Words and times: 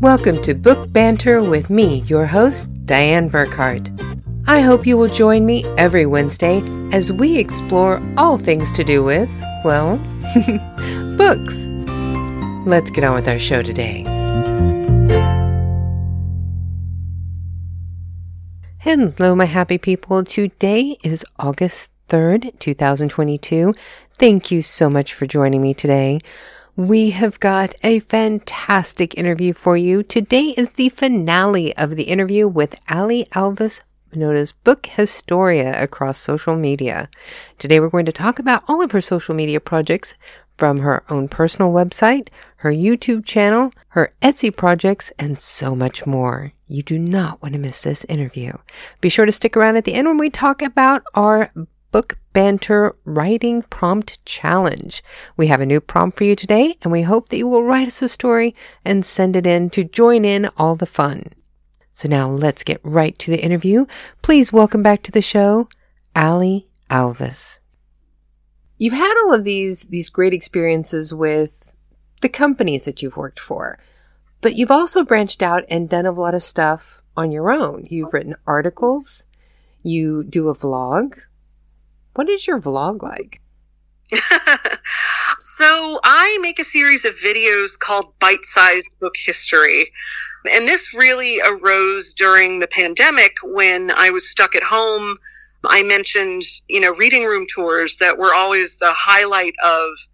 Welcome 0.00 0.40
to 0.42 0.54
Book 0.54 0.92
Banter 0.92 1.42
with 1.42 1.70
me, 1.70 2.02
your 2.02 2.24
host, 2.26 2.72
Dianne 2.86 3.30
Burckhardt. 3.30 3.90
I 4.46 4.60
hope 4.60 4.86
you 4.86 4.96
will 4.96 5.08
join 5.08 5.44
me 5.44 5.64
every 5.76 6.06
Wednesday 6.06 6.62
as 6.92 7.12
we 7.12 7.36
explore 7.36 8.02
all 8.16 8.38
things 8.38 8.72
to 8.72 8.84
do 8.84 9.02
with, 9.02 9.28
well, 9.64 9.96
books. 11.18 11.66
Let's 12.66 12.90
get 12.90 13.04
on 13.04 13.14
with 13.14 13.28
our 13.28 13.38
show 13.38 13.62
today. 13.62 14.04
Hello, 18.78 19.34
my 19.34 19.44
happy 19.44 19.76
people. 19.76 20.24
Today 20.24 20.96
is 21.02 21.24
August 21.38 21.90
3rd, 22.08 22.58
2022. 22.58 23.74
Thank 24.18 24.50
you 24.50 24.62
so 24.62 24.88
much 24.88 25.12
for 25.12 25.26
joining 25.26 25.60
me 25.60 25.74
today. 25.74 26.20
We 26.78 27.10
have 27.10 27.40
got 27.40 27.74
a 27.82 27.98
fantastic 27.98 29.18
interview 29.18 29.52
for 29.52 29.76
you. 29.76 30.04
Today 30.04 30.54
is 30.56 30.70
the 30.70 30.90
finale 30.90 31.76
of 31.76 31.96
the 31.96 32.04
interview 32.04 32.46
with 32.46 32.78
Allie 32.88 33.26
Alvis, 33.32 33.80
as 34.16 34.52
Book 34.52 34.86
Historia 34.86 35.74
across 35.82 36.18
social 36.18 36.54
media. 36.54 37.10
Today 37.58 37.80
we're 37.80 37.88
going 37.88 38.06
to 38.06 38.12
talk 38.12 38.38
about 38.38 38.62
all 38.68 38.80
of 38.80 38.92
her 38.92 39.00
social 39.00 39.34
media 39.34 39.58
projects 39.58 40.14
from 40.56 40.78
her 40.78 41.02
own 41.10 41.26
personal 41.26 41.72
website, 41.72 42.28
her 42.58 42.70
YouTube 42.70 43.26
channel, 43.26 43.72
her 43.88 44.12
Etsy 44.22 44.54
projects, 44.54 45.10
and 45.18 45.40
so 45.40 45.74
much 45.74 46.06
more. 46.06 46.52
You 46.68 46.84
do 46.84 46.96
not 46.96 47.42
want 47.42 47.54
to 47.54 47.58
miss 47.58 47.82
this 47.82 48.04
interview. 48.04 48.52
Be 49.00 49.08
sure 49.08 49.26
to 49.26 49.32
stick 49.32 49.56
around 49.56 49.78
at 49.78 49.84
the 49.84 49.94
end 49.94 50.06
when 50.06 50.16
we 50.16 50.30
talk 50.30 50.62
about 50.62 51.02
our 51.14 51.50
book 51.90 52.18
banter 52.38 52.94
writing 53.04 53.62
prompt 53.62 54.24
challenge. 54.24 55.02
We 55.36 55.48
have 55.48 55.60
a 55.60 55.66
new 55.66 55.80
prompt 55.80 56.16
for 56.16 56.22
you 56.22 56.36
today, 56.36 56.76
and 56.82 56.92
we 56.92 57.02
hope 57.02 57.30
that 57.30 57.36
you 57.36 57.48
will 57.48 57.64
write 57.64 57.88
us 57.88 58.00
a 58.00 58.06
story 58.06 58.54
and 58.84 59.04
send 59.04 59.34
it 59.34 59.44
in 59.44 59.70
to 59.70 59.82
join 59.82 60.24
in 60.24 60.48
all 60.56 60.76
the 60.76 60.86
fun. 60.86 61.32
So 61.94 62.08
now 62.08 62.30
let's 62.30 62.62
get 62.62 62.80
right 62.84 63.18
to 63.18 63.32
the 63.32 63.42
interview. 63.42 63.86
Please 64.22 64.52
welcome 64.52 64.84
back 64.84 65.02
to 65.02 65.10
the 65.10 65.20
show, 65.20 65.68
Allie 66.14 66.68
Alvis. 66.88 67.58
You've 68.76 68.92
had 68.92 69.20
all 69.24 69.34
of 69.34 69.42
these 69.42 69.88
these 69.88 70.08
great 70.08 70.32
experiences 70.32 71.12
with 71.12 71.72
the 72.20 72.28
companies 72.28 72.84
that 72.84 73.02
you've 73.02 73.16
worked 73.16 73.40
for. 73.40 73.80
But 74.42 74.54
you've 74.54 74.70
also 74.70 75.02
branched 75.02 75.42
out 75.42 75.64
and 75.68 75.88
done 75.88 76.06
a 76.06 76.12
lot 76.12 76.36
of 76.36 76.44
stuff 76.44 77.02
on 77.16 77.32
your 77.32 77.50
own. 77.50 77.88
You've 77.90 78.12
written 78.12 78.36
articles, 78.46 79.24
you 79.82 80.22
do 80.22 80.48
a 80.48 80.54
vlog. 80.54 81.18
What 82.18 82.28
is 82.28 82.48
your 82.48 82.60
vlog 82.60 83.00
like? 83.00 83.40
so, 85.38 86.00
I 86.02 86.36
make 86.42 86.58
a 86.58 86.64
series 86.64 87.04
of 87.04 87.12
videos 87.12 87.78
called 87.78 88.12
Bite 88.18 88.44
Sized 88.44 88.98
Book 88.98 89.14
History. 89.16 89.92
And 90.52 90.66
this 90.66 90.92
really 90.92 91.38
arose 91.48 92.12
during 92.12 92.58
the 92.58 92.66
pandemic 92.66 93.36
when 93.44 93.92
I 93.96 94.10
was 94.10 94.28
stuck 94.28 94.56
at 94.56 94.64
home. 94.64 95.18
I 95.64 95.84
mentioned, 95.84 96.42
you 96.68 96.80
know, 96.80 96.92
reading 96.96 97.22
room 97.22 97.46
tours 97.54 97.98
that 97.98 98.18
were 98.18 98.34
always 98.34 98.78
the 98.78 98.90
highlight 98.90 99.54
of 99.64 100.08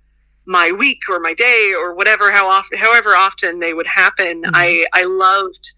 my 0.45 0.73
week 0.73 1.05
or 1.09 1.21
my 1.21 1.33
day 1.33 1.73
or 1.75 1.95
whatever 1.95 2.31
how 2.31 2.47
often 2.47 2.77
however 2.77 3.11
often 3.17 3.61
they 3.61 3.73
would 3.73 3.87
happen 3.87 4.43
mm-hmm. 4.43 4.51
i 4.53 4.85
i 4.93 5.03
loved 5.03 5.74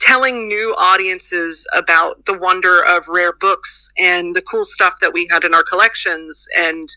telling 0.00 0.48
new 0.48 0.74
audiences 0.78 1.66
about 1.76 2.24
the 2.26 2.38
wonder 2.38 2.80
of 2.88 3.08
rare 3.08 3.32
books 3.32 3.92
and 3.98 4.34
the 4.34 4.42
cool 4.42 4.64
stuff 4.64 4.94
that 5.00 5.12
we 5.12 5.28
had 5.30 5.44
in 5.44 5.54
our 5.54 5.62
collections 5.62 6.46
and 6.58 6.88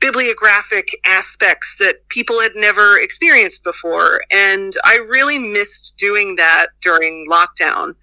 bibliographic 0.00 0.88
aspects 1.06 1.76
that 1.78 2.08
people 2.08 2.40
had 2.40 2.52
never 2.56 2.98
experienced 2.98 3.62
before 3.62 4.20
and 4.32 4.74
i 4.84 4.96
really 5.08 5.38
missed 5.38 5.96
doing 5.96 6.34
that 6.34 6.66
during 6.80 7.24
lockdown 7.30 7.94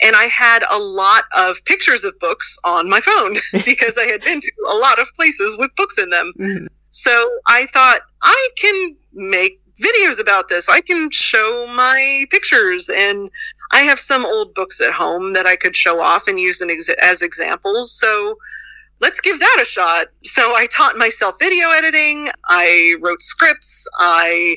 and 0.00 0.16
I 0.16 0.24
had 0.24 0.62
a 0.70 0.78
lot 0.78 1.24
of 1.36 1.64
pictures 1.64 2.04
of 2.04 2.18
books 2.18 2.58
on 2.64 2.88
my 2.88 3.00
phone 3.00 3.36
because 3.64 3.98
I 3.98 4.04
had 4.04 4.22
been 4.22 4.40
to 4.40 4.52
a 4.70 4.76
lot 4.76 5.00
of 5.00 5.12
places 5.14 5.56
with 5.58 5.74
books 5.76 5.98
in 5.98 6.10
them. 6.10 6.32
Mm-hmm. 6.38 6.66
So 6.90 7.38
I 7.46 7.66
thought 7.66 8.00
I 8.22 8.48
can 8.56 8.96
make 9.14 9.60
videos 9.80 10.20
about 10.20 10.48
this. 10.48 10.68
I 10.68 10.80
can 10.80 11.10
show 11.10 11.66
my 11.74 12.24
pictures 12.30 12.88
and 12.88 13.30
I 13.72 13.82
have 13.82 13.98
some 13.98 14.24
old 14.24 14.54
books 14.54 14.80
at 14.80 14.92
home 14.92 15.32
that 15.32 15.46
I 15.46 15.56
could 15.56 15.74
show 15.74 16.00
off 16.00 16.28
and 16.28 16.38
use 16.38 16.62
as 17.00 17.22
examples. 17.22 17.92
So 17.92 18.36
let's 19.00 19.20
give 19.20 19.38
that 19.38 19.58
a 19.60 19.64
shot. 19.64 20.06
So 20.22 20.42
I 20.42 20.66
taught 20.66 20.96
myself 20.96 21.36
video 21.38 21.70
editing. 21.70 22.28
I 22.48 22.94
wrote 23.00 23.22
scripts. 23.22 23.86
I 23.98 24.56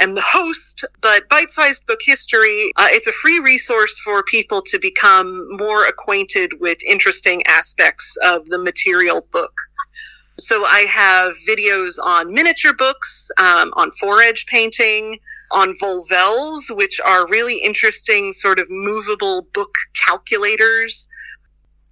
am 0.00 0.14
the 0.14 0.24
host, 0.24 0.84
but 1.00 1.28
Bite 1.28 1.50
Sized 1.50 1.86
Book 1.86 2.00
History, 2.04 2.72
uh, 2.76 2.86
it's 2.88 3.06
a 3.06 3.12
free 3.12 3.38
resource 3.38 3.98
for 3.98 4.22
people 4.24 4.60
to 4.62 4.78
become 4.80 5.46
more 5.56 5.86
acquainted 5.86 6.52
with 6.60 6.78
interesting 6.88 7.42
aspects 7.46 8.16
of 8.24 8.46
the 8.46 8.58
material 8.58 9.26
book. 9.30 9.52
So 10.38 10.64
I 10.64 10.86
have 10.90 11.32
videos 11.48 11.94
on 12.04 12.32
miniature 12.32 12.74
books, 12.74 13.30
um, 13.38 13.72
on 13.76 13.90
foredge 13.92 14.46
painting, 14.46 15.18
on 15.52 15.72
volvels, 15.80 16.60
which 16.70 17.00
are 17.06 17.28
really 17.28 17.58
interesting 17.62 18.32
sort 18.32 18.58
of 18.58 18.66
movable 18.68 19.46
book 19.52 19.74
calculators. 19.94 21.08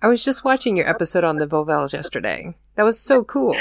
I 0.02 0.08
was 0.08 0.24
just 0.24 0.44
watching 0.44 0.76
your 0.76 0.88
episode 0.88 1.22
on 1.22 1.36
the 1.36 1.46
volvels 1.46 1.92
yesterday. 1.92 2.54
That 2.74 2.82
was 2.82 2.98
so 2.98 3.22
cool. 3.22 3.54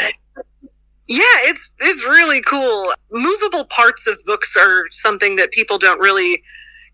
Yeah, 1.07 1.23
it's 1.43 1.75
it's 1.79 2.07
really 2.07 2.41
cool. 2.41 2.93
Movable 3.11 3.65
parts 3.65 4.07
of 4.07 4.17
books 4.25 4.55
are 4.55 4.89
something 4.89 5.35
that 5.35 5.51
people 5.51 5.77
don't 5.77 5.99
really 5.99 6.41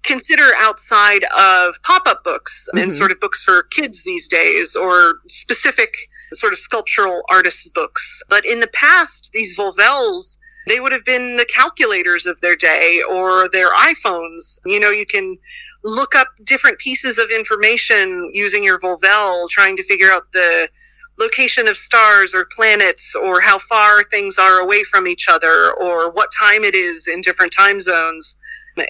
consider 0.03 0.43
outside 0.59 1.23
of 1.37 1.75
pop-up 1.83 2.23
books 2.23 2.67
mm-hmm. 2.69 2.83
and 2.83 2.93
sort 2.93 3.11
of 3.11 3.19
books 3.19 3.43
for 3.43 3.63
kids 3.71 4.03
these 4.03 4.27
days 4.27 4.75
or 4.75 5.19
specific 5.27 5.95
sort 6.33 6.53
of 6.53 6.59
sculptural 6.59 7.21
artists' 7.29 7.69
books. 7.69 8.21
But 8.29 8.45
in 8.45 8.59
the 8.59 8.69
past, 8.73 9.31
these 9.33 9.57
volvels, 9.57 10.37
they 10.67 10.79
would 10.79 10.91
have 10.91 11.05
been 11.05 11.37
the 11.37 11.45
calculators 11.45 12.25
of 12.25 12.41
their 12.41 12.55
day 12.55 13.01
or 13.09 13.47
their 13.49 13.71
iPhones. 13.71 14.59
You 14.65 14.79
know, 14.79 14.89
you 14.89 15.05
can 15.05 15.37
look 15.83 16.15
up 16.15 16.27
different 16.43 16.79
pieces 16.79 17.17
of 17.17 17.29
information 17.31 18.31
using 18.33 18.63
your 18.63 18.79
volvel, 18.79 19.49
trying 19.49 19.77
to 19.77 19.83
figure 19.83 20.09
out 20.09 20.31
the 20.33 20.69
location 21.19 21.67
of 21.67 21.77
stars 21.77 22.33
or 22.33 22.47
planets 22.55 23.15
or 23.15 23.41
how 23.41 23.57
far 23.57 24.03
things 24.03 24.37
are 24.37 24.59
away 24.59 24.83
from 24.83 25.07
each 25.07 25.27
other 25.29 25.73
or 25.79 26.11
what 26.11 26.29
time 26.37 26.63
it 26.63 26.75
is 26.75 27.07
in 27.07 27.21
different 27.21 27.51
time 27.51 27.79
zones. 27.79 28.37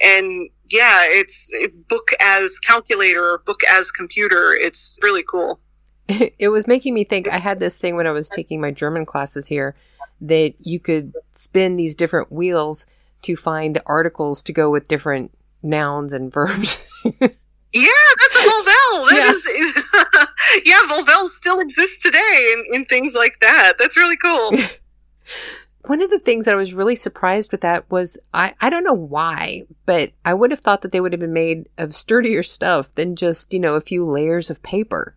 And 0.03 0.49
yeah, 0.69 1.03
it's 1.05 1.53
book 1.87 2.09
as 2.19 2.59
calculator 2.59 3.39
book 3.45 3.61
as 3.69 3.91
computer. 3.91 4.53
It's 4.53 4.99
really 5.01 5.23
cool. 5.23 5.61
it 6.40 6.50
was 6.50 6.68
making 6.68 6.94
me 6.94 7.03
think 7.03 7.28
I 7.28 7.38
had 7.38 7.59
this 7.59 7.79
thing 7.79 7.95
when 7.95 8.07
I 8.07 8.12
was 8.12 8.29
taking 8.29 8.62
my 8.62 8.72
German 8.72 9.06
classes 9.06 9.47
here 9.47 9.75
that 10.22 10.53
you 10.62 10.79
could 10.79 11.13
spin 11.34 11.75
these 11.75 11.95
different 11.95 12.31
wheels 12.31 12.85
to 13.23 13.35
find 13.35 13.81
articles 13.85 14.41
to 14.44 14.53
go 14.53 14.72
with 14.72 14.88
different 14.88 15.31
nouns 15.62 16.13
and 16.13 16.31
verbs. 16.31 16.78
yeah, 17.03 17.19
that's 17.22 18.35
a 18.35 18.40
Volvel. 18.40 18.73
That 19.09 19.19
yeah. 19.19 19.31
is, 19.31 19.45
is 19.45 20.66
yeah, 20.66 20.79
Volvels 20.88 21.29
still 21.29 21.59
exist 21.59 22.01
today 22.01 22.53
in, 22.53 22.75
in 22.75 22.85
things 22.85 23.16
like 23.16 23.39
that. 23.41 23.74
That's 23.78 23.97
really 23.97 24.18
cool. 24.18 24.51
One 25.85 26.01
of 26.01 26.09
the 26.09 26.19
things 26.19 26.45
that 26.45 26.53
I 26.53 26.57
was 26.57 26.74
really 26.74 26.95
surprised 26.95 27.51
with 27.51 27.62
that 27.62 27.89
was 27.89 28.18
I, 28.34 28.53
I 28.59 28.69
don't 28.69 28.84
know 28.84 28.94
why, 28.94 29.63
but 29.85 30.12
I 30.25 30.34
would 30.34 30.51
have 30.51 30.59
thought 30.59 30.81
that 30.81 30.91
they 30.91 31.00
would 31.00 31.13
have 31.13 31.19
been 31.19 31.34
made 31.34 31.69
of 31.78 31.95
sturdier 31.95 32.44
stuff 32.44 32.94
than 32.95 33.16
just, 33.16 33.53
you 33.53 33.59
know, 33.59 33.75
a 33.75 33.81
few 33.81 34.06
layers 34.06 34.50
of 34.50 34.63
paper. 34.63 35.16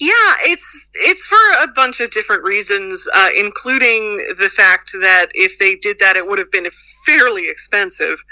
Yeah, 0.00 0.10
it's 0.42 0.90
it's 0.94 1.26
for 1.26 1.36
a 1.62 1.68
bunch 1.68 2.00
of 2.00 2.10
different 2.10 2.42
reasons, 2.42 3.08
uh, 3.14 3.28
including 3.36 4.16
the 4.38 4.50
fact 4.54 4.92
that 4.92 5.26
if 5.34 5.58
they 5.58 5.76
did 5.76 5.98
that, 6.00 6.16
it 6.16 6.26
would 6.26 6.38
have 6.38 6.50
been 6.50 6.68
fairly 7.06 7.48
expensive. 7.48 8.22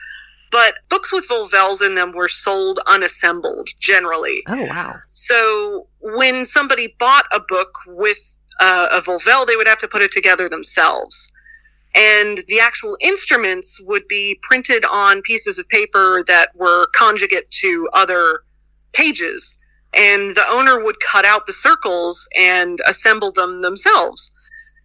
But 0.50 0.74
books 0.90 1.12
with 1.12 1.28
volvels 1.28 1.84
in 1.84 1.94
them 1.94 2.12
were 2.12 2.28
sold 2.28 2.80
unassembled 2.86 3.68
generally. 3.80 4.42
Oh 4.48 4.66
wow! 4.66 4.94
So 5.08 5.86
when 6.00 6.44
somebody 6.44 6.94
bought 6.98 7.24
a 7.34 7.40
book 7.40 7.72
with 7.86 8.18
uh, 8.60 8.88
a 8.92 9.00
volvel, 9.00 9.46
they 9.46 9.56
would 9.56 9.68
have 9.68 9.80
to 9.80 9.88
put 9.88 10.02
it 10.02 10.12
together 10.12 10.48
themselves. 10.48 11.32
And 11.94 12.38
the 12.48 12.58
actual 12.60 12.96
instruments 13.02 13.78
would 13.86 14.08
be 14.08 14.38
printed 14.42 14.84
on 14.90 15.20
pieces 15.22 15.58
of 15.58 15.68
paper 15.68 16.24
that 16.26 16.48
were 16.54 16.86
conjugate 16.94 17.50
to 17.50 17.88
other 17.92 18.40
pages 18.92 19.61
and 19.94 20.34
the 20.34 20.44
owner 20.50 20.82
would 20.82 20.96
cut 21.00 21.24
out 21.24 21.46
the 21.46 21.52
circles 21.52 22.26
and 22.38 22.80
assemble 22.86 23.30
them 23.30 23.62
themselves. 23.62 24.34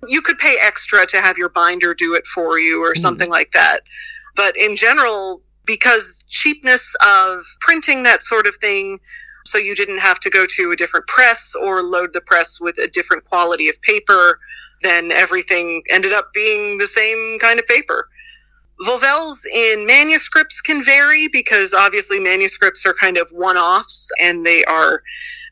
You 0.08 0.22
could 0.22 0.38
pay 0.38 0.58
extra 0.62 1.06
to 1.06 1.18
have 1.18 1.38
your 1.38 1.50
binder 1.50 1.94
do 1.94 2.14
it 2.14 2.26
for 2.26 2.60
you 2.60 2.84
or 2.84 2.92
mm. 2.92 2.98
something 2.98 3.30
like 3.30 3.52
that. 3.52 3.82
But 4.36 4.56
in 4.58 4.76
general, 4.76 5.42
because 5.66 6.24
cheapness 6.30 6.96
of 7.06 7.44
printing 7.60 8.04
that 8.04 8.24
sort 8.24 8.48
of 8.48 8.56
thing, 8.58 9.00
so 9.46 9.58
you 9.58 9.76
didn't 9.76 10.00
have 10.00 10.20
to 10.20 10.30
go 10.30 10.46
to 10.46 10.72
a 10.72 10.76
different 10.76 11.08
press 11.08 11.54
or 11.56 11.82
load 11.82 12.14
the 12.14 12.22
press 12.22 12.60
with 12.60 12.78
a 12.78 12.88
different 12.88 13.26
quality 13.26 13.70
of 13.70 13.82
paper, 13.82 14.40
then 14.82 15.12
everything 15.12 15.84
ended 15.90 16.14
up 16.14 16.34
being 16.34 16.78
the 16.78 16.88
same 16.88 17.40
kind 17.40 17.60
of 17.60 17.66
paper. 17.66 18.10
Volvels 18.86 19.46
in 19.46 19.86
manuscripts 19.86 20.62
can 20.62 20.84
vary 20.84 21.28
because 21.28 21.74
obviously 21.74 22.20
manuscripts 22.20 22.86
are 22.86 22.94
kind 22.94 23.18
of 23.18 23.28
one 23.32 23.58
offs 23.58 24.10
and 24.22 24.46
they 24.46 24.64
are 24.66 25.02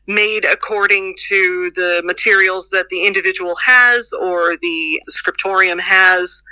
made 0.06 0.44
according 0.44 1.14
to 1.28 1.70
the 1.74 2.02
materials 2.04 2.70
that 2.70 2.88
the 2.88 3.04
individual 3.04 3.56
has 3.64 4.12
or 4.12 4.56
the, 4.56 5.02
the 5.04 5.12
scriptorium 5.12 5.78
has. 5.78 6.42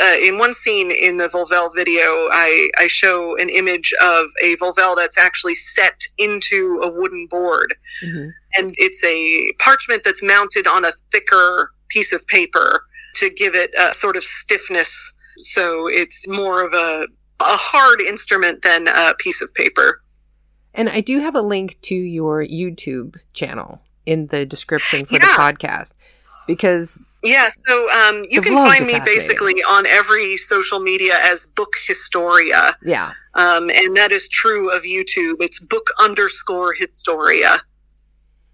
Uh, 0.00 0.14
in 0.22 0.38
one 0.38 0.54
scene 0.54 0.92
in 0.92 1.16
the 1.16 1.26
Volvel 1.26 1.68
video, 1.74 2.00
I, 2.30 2.70
I 2.78 2.86
show 2.86 3.36
an 3.38 3.48
image 3.48 3.92
of 4.00 4.26
a 4.42 4.54
Volvel 4.56 4.94
that's 4.94 5.18
actually 5.18 5.54
set 5.54 6.00
into 6.16 6.78
a 6.82 6.88
wooden 6.88 7.26
board. 7.28 7.74
Mm-hmm. 8.06 8.28
And 8.56 8.74
it's 8.78 9.02
a 9.02 9.52
parchment 9.58 10.02
that's 10.04 10.22
mounted 10.22 10.68
on 10.68 10.84
a 10.84 10.92
thicker 11.10 11.72
piece 11.88 12.12
of 12.12 12.24
paper 12.28 12.84
to 13.16 13.30
give 13.30 13.56
it 13.56 13.74
a 13.76 13.92
sort 13.92 14.16
of 14.16 14.22
stiffness. 14.22 15.16
So 15.40 15.88
it's 15.88 16.26
more 16.28 16.66
of 16.66 16.72
a, 16.72 17.06
a 17.40 17.56
hard 17.56 18.00
instrument 18.00 18.62
than 18.62 18.88
a 18.88 19.14
piece 19.18 19.42
of 19.42 19.52
paper. 19.54 20.02
And 20.74 20.88
I 20.88 21.00
do 21.00 21.20
have 21.20 21.34
a 21.34 21.42
link 21.42 21.78
to 21.82 21.94
your 21.94 22.44
YouTube 22.44 23.16
channel 23.32 23.82
in 24.06 24.28
the 24.28 24.46
description 24.46 25.04
for 25.06 25.14
yeah. 25.14 25.20
the 25.20 25.26
podcast 25.26 25.92
because 26.46 27.20
yeah 27.22 27.48
so 27.66 27.90
um, 27.90 28.22
you 28.28 28.40
can 28.40 28.54
find 28.54 28.86
me 28.86 28.98
basically 29.04 29.52
on 29.62 29.86
every 29.86 30.36
social 30.36 30.80
media 30.80 31.14
as 31.22 31.46
book 31.46 31.74
historia. 31.86 32.76
Yeah. 32.82 33.12
Um, 33.34 33.70
and 33.70 33.96
that 33.96 34.10
is 34.10 34.28
true 34.28 34.74
of 34.74 34.82
youtube. 34.82 35.36
It's 35.40 35.60
book 35.60 35.86
underscore 36.02 36.74
historia. 36.74 37.58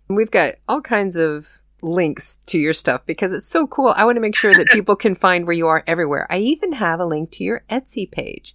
We've 0.09 0.31
got 0.31 0.55
all 0.69 0.83
kinds 0.83 1.17
of 1.17 1.49
links 1.87 2.38
to 2.47 2.59
your 2.59 2.73
stuff 2.73 3.00
because 3.06 3.33
it's 3.33 3.47
so 3.47 3.67
cool 3.67 3.94
i 3.97 4.05
want 4.05 4.17
to 4.17 4.21
make 4.21 4.35
sure 4.35 4.53
that 4.53 4.67
people 4.73 4.97
can 4.97 5.15
find 5.15 5.47
where 5.47 5.56
you 5.56 5.67
are 5.67 5.85
everywhere 5.87 6.27
i 6.31 6.38
even 6.38 6.73
have 6.73 7.00
a 7.00 7.06
link 7.06 7.31
to 7.31 7.44
your 7.44 7.62
etsy 7.71 8.11
page 8.11 8.55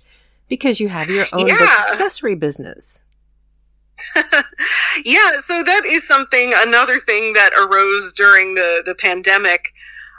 because 0.50 0.80
you 0.80 0.90
have 0.90 1.10
your 1.10 1.26
own 1.34 1.48
yeah. 1.48 1.86
accessory 1.90 2.36
business 2.36 3.04
yeah, 5.06 5.32
so 5.38 5.64
that 5.64 5.84
is 5.86 6.08
something, 6.08 6.54
another 6.58 6.98
thing 6.98 7.34
that 7.34 7.52
arose 7.54 8.14
during 8.14 8.56
the, 8.56 8.84
the 8.86 8.96
pandemic. 8.96 9.74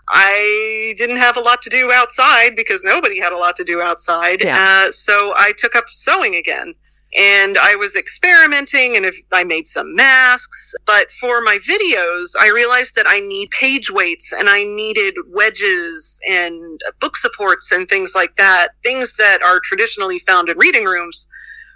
I 0.09 0.95
didn't 0.99 1.19
have 1.19 1.37
a 1.37 1.41
lot 1.41 1.63
to 1.63 1.71
do 1.71 1.91
outside 1.93 2.57
because 2.57 2.85
nobody 2.85 3.21
had 3.21 3.33
a 3.33 3.37
lot 3.37 3.57
to 3.57 3.65
do 3.65 3.81
outside. 3.81 4.43
Yeah. 4.43 4.57
Uh, 4.59 4.91
so 4.91 5.33
I 5.37 5.53
took 5.57 5.75
up 5.75 5.89
sewing 5.89 6.35
again. 6.35 6.75
And 7.19 7.59
I 7.59 7.77
was 7.77 7.95
experimenting 7.95 8.97
and 8.97 9.05
if 9.05 9.17
I 9.33 9.45
made 9.45 9.67
some 9.67 9.95
masks. 9.95 10.75
But 10.87 11.11
for 11.11 11.43
my 11.43 11.59
videos, 11.59 12.31
I 12.41 12.51
realized 12.55 12.97
that 12.97 13.07
I 13.07 13.21
need 13.21 13.51
page 13.51 13.91
weights 13.91 14.33
and 14.33 14.49
I 14.49 14.65
needed 14.65 15.15
wedges 15.29 16.19
and 16.29 16.81
book 17.01 17.17
supports 17.17 17.71
and 17.71 17.87
things 17.87 18.13
like 18.15 18.35
that. 18.37 18.69
Things 18.83 19.17
that 19.17 19.41
are 19.45 19.61
traditionally 19.63 20.19
found 20.21 20.49
in 20.49 20.57
reading 20.57 20.85
rooms 20.85 21.29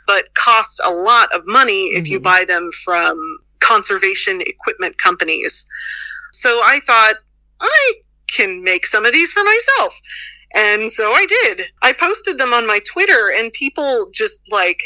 but 0.06 0.32
cost 0.34 0.80
a 0.86 0.90
lot 0.90 1.32
of 1.34 1.46
money 1.46 1.86
if 1.86 2.04
mm-hmm. 2.04 2.12
you 2.12 2.20
buy 2.20 2.44
them 2.46 2.70
from 2.84 3.38
conservation 3.60 4.40
equipment 4.40 4.96
companies. 4.98 5.66
So 6.32 6.48
I 6.64 6.80
thought, 6.86 7.14
I 7.60 7.92
can 8.28 8.62
make 8.62 8.86
some 8.86 9.04
of 9.04 9.12
these 9.12 9.32
for 9.32 9.42
myself. 9.42 10.00
And 10.54 10.90
so 10.90 11.12
I 11.12 11.26
did. 11.28 11.66
I 11.82 11.92
posted 11.92 12.38
them 12.38 12.52
on 12.52 12.66
my 12.66 12.80
Twitter 12.86 13.30
and 13.36 13.52
people 13.52 14.08
just 14.12 14.40
like 14.52 14.80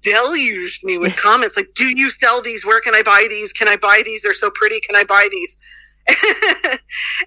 deluged 0.00 0.84
me 0.84 0.98
with 0.98 1.16
comments 1.16 1.56
like, 1.56 1.68
do 1.74 1.86
you 1.86 2.10
sell 2.10 2.42
these? 2.42 2.64
Where 2.64 2.80
can 2.80 2.94
I 2.94 3.02
buy 3.02 3.26
these? 3.28 3.52
Can 3.52 3.68
I 3.68 3.76
buy 3.76 4.02
these? 4.04 4.22
They're 4.22 4.32
so 4.32 4.50
pretty. 4.50 4.80
Can 4.80 4.96
I 4.96 5.04
buy 5.04 5.28
these? 5.30 5.56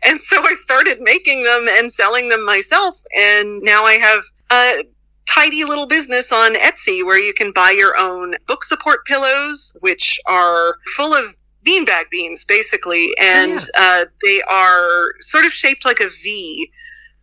and 0.04 0.21
so 0.21 0.42
I 0.42 0.54
started 0.54 1.00
making 1.01 1.44
them 1.44 1.68
and 1.69 1.92
selling 1.92 2.30
them 2.30 2.45
myself. 2.45 2.95
And 3.18 3.62
now 3.62 3.83
I 3.83 3.94
have 3.94 4.21
a 4.51 4.83
tidy 5.25 5.63
little 5.63 5.88
business 5.88 6.31
on 6.31 6.56
Etsy 6.56 7.04
where 7.04 7.19
you 7.21 7.33
can 7.33 7.51
buy 7.51 7.74
your 7.77 7.95
own 7.98 8.36
book 8.48 8.63
support 8.63 9.06
pillows, 9.06 9.75
which 9.81 10.19
are 10.27 10.77
full 10.95 11.13
of 11.13 11.38
beanbag 11.65 12.09
beans, 12.09 12.45
basically, 12.45 13.13
and 13.21 13.59
oh, 13.59 13.65
yeah. 13.75 14.01
uh, 14.01 14.06
they 14.24 14.42
are 14.50 15.13
sort 15.21 15.45
of 15.45 15.51
shaped 15.51 15.86
like 15.86 16.00
a 16.00 16.07
V. 16.07 16.71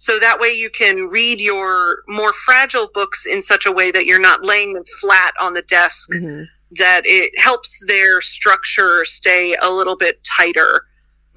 So 0.04 0.18
that 0.18 0.38
way 0.38 0.48
you 0.48 0.68
can 0.68 1.08
read 1.08 1.40
your 1.40 2.02
more 2.08 2.34
fragile 2.34 2.90
books 2.92 3.24
in 3.24 3.40
such 3.40 3.64
a 3.64 3.72
way 3.72 3.90
that 3.90 4.04
you're 4.04 4.20
not 4.20 4.44
laying 4.44 4.74
them 4.74 4.84
flat 5.00 5.32
on 5.40 5.54
the 5.54 5.62
desk, 5.62 6.10
mm-hmm. 6.14 6.42
that 6.72 7.00
it 7.06 7.32
helps 7.38 7.82
their 7.86 8.20
structure 8.20 9.06
stay 9.06 9.56
a 9.62 9.70
little 9.70 9.96
bit 9.96 10.22
tighter. 10.22 10.84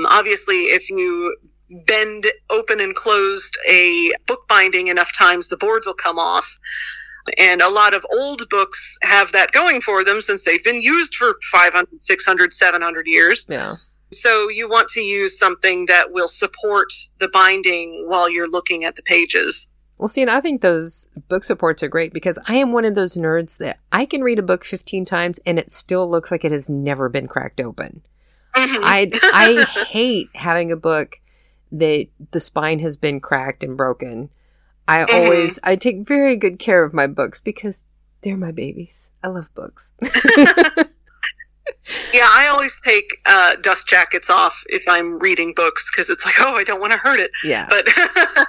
Obviously, 0.06 0.64
if 0.64 0.90
you 0.90 1.38
bend 1.86 2.26
open 2.50 2.82
and 2.82 2.94
closed 2.94 3.58
a 3.70 4.12
book 4.28 4.46
binding 4.50 4.88
enough 4.88 5.18
times, 5.18 5.48
the 5.48 5.56
boards 5.56 5.88
will 5.88 5.94
come 5.94 6.20
off. 6.20 6.60
And 7.38 7.62
a 7.62 7.70
lot 7.70 7.94
of 7.94 8.06
old 8.12 8.50
books 8.50 8.98
have 9.04 9.32
that 9.32 9.54
going 9.54 9.80
for 9.80 10.04
them 10.04 10.20
since 10.20 10.44
they've 10.44 10.64
been 10.66 10.82
used 10.82 11.16
for 11.16 11.36
500, 11.54 12.04
600, 12.04 12.52
700 12.52 13.08
years. 13.08 13.48
Yeah. 13.50 13.78
So 14.12 14.50
you 14.50 14.70
want 14.70 14.90
to 14.90 15.02
use 15.02 15.38
something 15.38 15.86
that 15.88 16.12
will 16.12 16.28
support 16.28 16.92
the 17.20 17.30
binding 17.30 18.06
while 18.08 18.30
you're 18.30 18.50
looking 18.50 18.84
at 18.84 18.96
the 18.96 19.04
pages. 19.04 19.74
Well, 19.98 20.08
see, 20.08 20.22
and 20.22 20.30
I 20.30 20.42
think 20.42 20.62
those 20.62 21.08
book 21.28 21.44
supports 21.44 21.82
are 21.82 21.88
great 21.88 22.14
because 22.14 22.38
I 22.48 22.56
am 22.56 22.72
one 22.72 22.86
of 22.86 22.96
those 22.96 23.16
nerds 23.16 23.58
that 23.58 23.80
I 23.92 24.06
can 24.06 24.22
read 24.22 24.38
a 24.38 24.44
book 24.44 24.64
15 24.64 25.06
times 25.06 25.40
and 25.46 25.58
it 25.58 25.72
still 25.72 26.10
looks 26.10 26.30
like 26.30 26.46
it 26.46 26.52
has 26.52 26.70
never 26.70 27.10
been 27.10 27.28
cracked 27.28 27.60
open. 27.60 28.04
Mm-hmm. 28.56 28.82
I 28.84 29.12
I 29.34 29.86
hate 29.90 30.30
having 30.36 30.72
a 30.72 30.78
book 30.78 31.20
that 31.72 32.08
the 32.32 32.40
spine 32.40 32.80
has 32.80 32.96
been 32.96 33.20
cracked 33.20 33.64
and 33.64 33.76
broken. 33.76 34.30
I 34.88 35.00
mm-hmm. 35.00 35.16
always 35.16 35.60
I 35.64 35.76
take 35.76 36.08
very 36.08 36.38
good 36.38 36.60
care 36.60 36.84
of 36.84 36.94
my 36.94 37.08
books 37.08 37.40
because 37.40 37.84
they're 38.22 38.38
my 38.38 38.52
babies. 38.52 39.12
I 39.24 39.30
love 39.30 39.54
books. 39.56 39.92
yeah, 42.14 42.28
I 42.30 42.48
always 42.52 42.82
take 42.82 43.18
uh, 43.26 43.56
dust 43.58 43.88
jackets 43.88 44.30
off 44.30 44.64
if 44.70 44.84
I'm 44.88 45.20
reading 45.20 45.54
books 45.56 45.90
because 45.92 46.10
it's 46.10 46.26
like, 46.26 46.36
oh, 46.40 46.56
I 46.56 46.64
don't 46.64 46.80
want 46.80 46.94
to 46.94 47.00
hurt 47.00 47.20
it. 47.20 47.32
Yeah. 47.44 47.68
But 47.70 47.88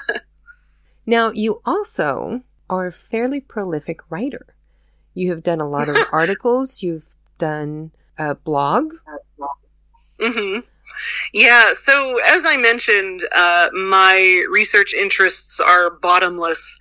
now 1.06 1.31
you 1.31 1.61
also 1.65 2.43
are 2.69 2.87
a 2.87 2.93
fairly 2.93 3.41
prolific 3.41 4.00
writer. 4.11 4.47
You 5.15 5.31
have 5.31 5.43
done 5.43 5.61
a 5.61 5.69
lot 5.69 5.88
of 5.88 5.97
articles. 6.12 6.82
You've 6.82 7.15
done 7.38 7.93
a 8.19 8.35
blog. 8.35 8.94
Mm-hmm. 10.21 10.61
Yeah, 11.32 11.73
so 11.75 12.19
as 12.29 12.44
I 12.47 12.56
mentioned, 12.56 13.21
uh, 13.35 13.69
my 13.73 14.44
research 14.50 14.94
interests 14.94 15.61
are 15.61 15.91
bottomless, 15.91 16.79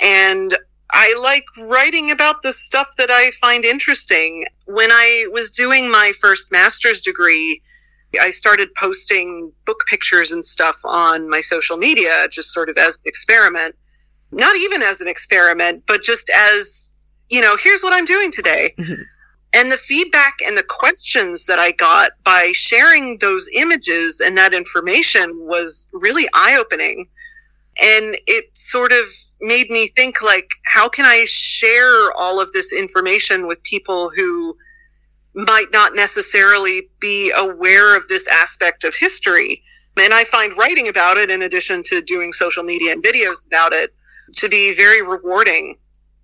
and 0.00 0.54
I 0.92 1.18
like 1.22 1.44
writing 1.68 2.10
about 2.10 2.42
the 2.42 2.52
stuff 2.52 2.94
that 2.98 3.10
I 3.10 3.30
find 3.40 3.64
interesting. 3.64 4.44
When 4.66 4.90
I 4.90 5.26
was 5.32 5.50
doing 5.50 5.90
my 5.90 6.12
first 6.20 6.50
master's 6.52 7.00
degree, 7.00 7.62
I 8.20 8.30
started 8.30 8.74
posting 8.74 9.52
book 9.66 9.84
pictures 9.86 10.32
and 10.32 10.44
stuff 10.44 10.80
on 10.84 11.28
my 11.28 11.40
social 11.40 11.76
media, 11.76 12.26
just 12.30 12.52
sort 12.52 12.68
of 12.68 12.76
as 12.76 12.96
an 12.96 13.02
experiment. 13.06 13.76
Not 14.32 14.56
even 14.56 14.82
as 14.82 15.00
an 15.00 15.08
experiment, 15.08 15.84
but 15.86 16.02
just 16.02 16.30
as, 16.34 16.96
you 17.28 17.40
know, 17.40 17.56
here's 17.60 17.82
what 17.82 17.92
I'm 17.92 18.04
doing 18.04 18.30
today. 18.30 18.74
Mm-hmm. 18.78 19.02
And 19.52 19.72
the 19.72 19.76
feedback 19.76 20.34
and 20.46 20.56
the 20.56 20.62
questions 20.62 21.46
that 21.46 21.58
I 21.58 21.72
got 21.72 22.12
by 22.24 22.52
sharing 22.54 23.18
those 23.18 23.48
images 23.54 24.20
and 24.20 24.36
that 24.36 24.54
information 24.54 25.32
was 25.46 25.90
really 25.92 26.26
eye 26.32 26.56
opening. 26.58 27.08
And 27.82 28.16
it 28.26 28.56
sort 28.56 28.92
of 28.92 29.04
made 29.40 29.70
me 29.70 29.88
think 29.88 30.22
like, 30.22 30.48
how 30.66 30.88
can 30.88 31.06
I 31.06 31.24
share 31.28 32.12
all 32.16 32.40
of 32.40 32.52
this 32.52 32.72
information 32.72 33.46
with 33.46 33.62
people 33.62 34.10
who 34.10 34.56
might 35.34 35.68
not 35.72 35.94
necessarily 35.94 36.90
be 37.00 37.32
aware 37.36 37.96
of 37.96 38.08
this 38.08 38.26
aspect 38.28 38.84
of 38.84 38.94
history? 38.94 39.62
And 39.98 40.14
I 40.14 40.24
find 40.24 40.56
writing 40.56 40.88
about 40.88 41.18
it, 41.18 41.30
in 41.30 41.42
addition 41.42 41.82
to 41.86 42.00
doing 42.00 42.32
social 42.32 42.62
media 42.62 42.92
and 42.92 43.02
videos 43.02 43.44
about 43.46 43.72
it, 43.72 43.94
to 44.36 44.48
be 44.48 44.74
very 44.74 45.02
rewarding 45.02 45.76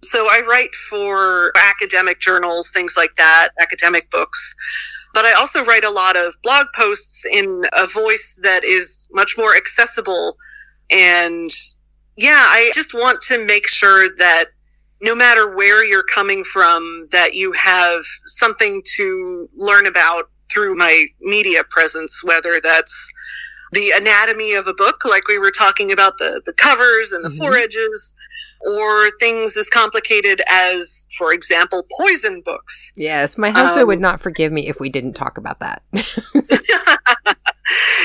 so 0.03 0.27
I 0.31 0.43
write 0.49 0.75
for 0.75 1.53
academic 1.57 2.21
journals, 2.21 2.71
things 2.71 2.95
like 2.97 3.15
that, 3.17 3.49
academic 3.61 4.11
books. 4.11 4.55
But 5.15 5.25
I 5.25 5.33
also 5.33 5.65
write 5.65 5.85
a 5.85 5.91
lot 5.91 6.17
of 6.17 6.35
blog 6.43 6.67
posts 6.75 7.25
in 7.35 7.63
a 7.77 7.87
voice 7.87 8.39
that 8.43 8.65
is 8.65 9.09
much 9.13 9.35
more 9.37 9.57
accessible. 9.57 10.37
And 10.91 11.51
yeah, 12.17 12.45
I 12.49 12.71
just 12.75 12.95
want 12.95 13.21
to 13.23 13.45
make 13.47 13.69
sure 13.69 14.09
that 14.17 14.47
no 15.03 15.15
matter 15.15 15.55
where 15.55 15.85
you're 15.85 16.05
coming 16.15 16.43
from, 16.45 17.09
that 17.13 17.35
you 17.35 17.53
have 17.53 18.03
something 18.25 18.83
to 18.97 19.49
learn 19.57 19.87
about 19.87 20.31
through 20.51 20.75
my 20.75 21.05
media 21.21 21.63
presence, 21.69 22.25
whether 22.25 22.61
that's 22.63 23.13
the 23.73 23.93
anatomy 23.95 24.55
of 24.55 24.67
a 24.67 24.75
book, 24.75 25.05
like 25.05 25.29
we 25.29 25.39
were 25.39 25.51
talking 25.51 25.93
about 25.93 26.17
the, 26.19 26.41
the 26.47 26.53
covers 26.55 27.13
and 27.13 27.25
the 27.25 27.29
mm-hmm. 27.29 27.45
or 28.73 29.11
things 29.19 29.57
as 29.57 29.69
complicated 29.69 30.41
as, 30.51 31.07
for 31.19 31.33
example, 31.33 31.87
poison 32.01 32.41
books. 32.43 32.93
Yes, 32.97 33.37
my 33.37 33.51
husband 33.51 33.83
um, 33.83 33.89
would 33.89 34.01
not 34.01 34.21
forgive 34.23 34.53
me 34.53 34.67
if 34.69 34.81
we 34.81 34.89
didn't 34.89 35.13
talk 35.13 35.37
about 35.37 35.59
that. 35.61 35.83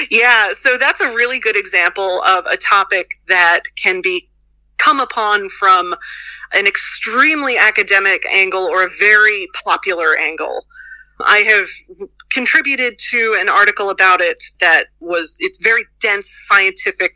yeah, 0.09 0.53
so 0.53 0.77
that's 0.77 1.01
a 1.01 1.07
really 1.09 1.39
good 1.39 1.57
example 1.57 2.21
of 2.23 2.45
a 2.45 2.57
topic 2.57 3.11
that 3.27 3.61
can 3.81 4.01
be 4.01 4.29
come 4.77 4.99
upon 4.99 5.47
from 5.49 5.93
an 6.53 6.67
extremely 6.67 7.55
academic 7.57 8.23
angle 8.33 8.63
or 8.63 8.83
a 8.83 8.89
very 8.99 9.47
popular 9.63 10.17
angle. 10.19 10.65
I 11.23 11.39
have 11.39 11.67
contributed 12.31 12.97
to 13.11 13.37
an 13.39 13.47
article 13.47 13.89
about 13.89 14.21
it 14.21 14.43
that 14.59 14.85
was 14.99 15.37
it's 15.39 15.63
very 15.63 15.83
dense 15.99 16.27
scientific 16.47 17.15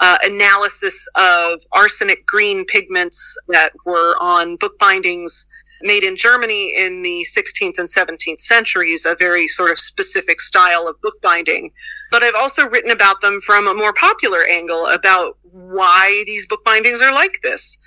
uh, 0.00 0.18
analysis 0.24 1.06
of 1.18 1.60
arsenic 1.72 2.26
green 2.26 2.64
pigments 2.64 3.36
that 3.48 3.70
were 3.84 4.14
on 4.20 4.56
bookbindings 4.56 5.48
made 5.82 6.04
in 6.04 6.16
Germany 6.16 6.74
in 6.78 7.02
the 7.02 7.26
16th 7.30 7.78
and 7.78 7.88
17th 7.88 8.40
centuries, 8.40 9.04
a 9.04 9.14
very 9.14 9.48
sort 9.48 9.70
of 9.70 9.78
specific 9.78 10.40
style 10.40 10.88
of 10.88 11.00
bookbinding. 11.00 11.70
But 12.10 12.22
I've 12.22 12.34
also 12.34 12.68
written 12.68 12.90
about 12.90 13.20
them 13.20 13.40
from 13.40 13.66
a 13.66 13.74
more 13.74 13.92
popular 13.92 14.40
angle 14.50 14.86
about 14.86 15.36
why 15.42 16.22
these 16.26 16.46
bookbindings 16.46 17.02
are 17.02 17.12
like 17.12 17.40
this. 17.42 17.78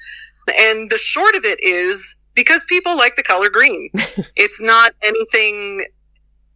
And 0.58 0.89
the 0.89 0.98
short 0.98 1.36
of 1.36 1.46
it 1.46 1.60
is 1.63 2.15
because 2.36 2.65
people 2.65 2.98
like 2.98 3.15
the 3.15 3.24
color 3.24 3.50
green. 3.50 3.89
it's 4.36 4.62
not 4.62 4.93
anything 5.03 5.81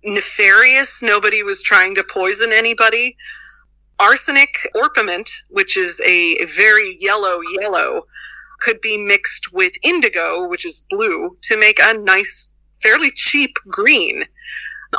nefarious. 0.04 1.02
Nobody 1.02 1.44
was 1.44 1.62
trying 1.62 1.96
to 1.96 2.04
poison 2.04 2.52
anybody. 2.54 3.16
Arsenic 4.00 4.56
orpiment, 4.76 5.30
which 5.50 5.78
is 5.78 6.02
a, 6.02 6.38
a 6.42 6.46
very 6.46 6.98
yellow 7.00 7.40
yellow, 7.62 8.06
could 8.64 8.80
be 8.82 8.98
mixed 8.98 9.54
with 9.54 9.74
indigo, 9.84 10.48
which 10.48 10.66
is 10.66 10.88
blue, 10.90 11.38
to 11.42 11.60
make 11.60 11.80
a 11.82 11.98
nice, 11.98 12.56
fairly 12.82 13.12
cheap 13.12 13.58
green. 13.68 14.24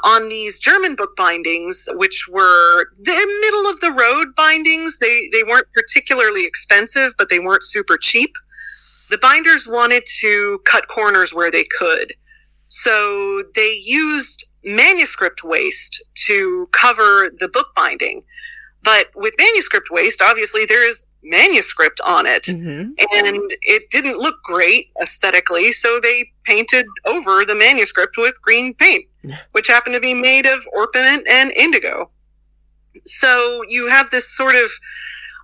On 0.04 0.28
these 0.28 0.58
German 0.58 0.96
book 0.96 1.16
bindings, 1.16 1.88
which 1.92 2.28
were 2.28 2.86
the 2.98 3.38
middle 3.40 3.70
of 3.70 3.80
the 3.80 3.92
road 3.92 4.34
bindings, 4.36 4.98
they, 4.98 5.28
they 5.32 5.44
weren't 5.44 5.72
particularly 5.72 6.44
expensive, 6.44 7.12
but 7.16 7.30
they 7.30 7.38
weren't 7.38 7.62
super 7.62 7.96
cheap. 7.96 8.34
The 9.10 9.18
binders 9.18 9.66
wanted 9.66 10.04
to 10.20 10.60
cut 10.64 10.88
corners 10.88 11.32
where 11.32 11.50
they 11.50 11.64
could. 11.78 12.14
So 12.68 13.44
they 13.54 13.80
used 13.84 14.50
manuscript 14.64 15.44
waste 15.44 16.02
to 16.26 16.68
cover 16.72 17.30
the 17.38 17.48
book 17.52 17.68
binding. 17.76 18.24
But 18.82 19.10
with 19.14 19.34
manuscript 19.38 19.88
waste, 19.90 20.20
obviously 20.20 20.66
there 20.66 20.86
is 20.86 21.06
manuscript 21.24 22.00
on 22.06 22.26
it. 22.26 22.44
Mm-hmm. 22.44 22.92
And 23.16 23.50
it 23.62 23.90
didn't 23.90 24.18
look 24.18 24.42
great 24.42 24.90
aesthetically, 25.00 25.72
so 25.72 25.98
they 26.02 26.30
painted 26.44 26.86
over 27.06 27.44
the 27.44 27.54
manuscript 27.54 28.16
with 28.18 28.40
green 28.42 28.74
paint, 28.74 29.06
which 29.52 29.68
happened 29.68 29.94
to 29.94 30.00
be 30.00 30.14
made 30.14 30.46
of 30.46 30.60
orpiment 30.72 31.26
and 31.28 31.50
indigo. 31.52 32.10
So 33.04 33.62
you 33.68 33.88
have 33.88 34.10
this 34.10 34.28
sort 34.28 34.54
of 34.54 34.70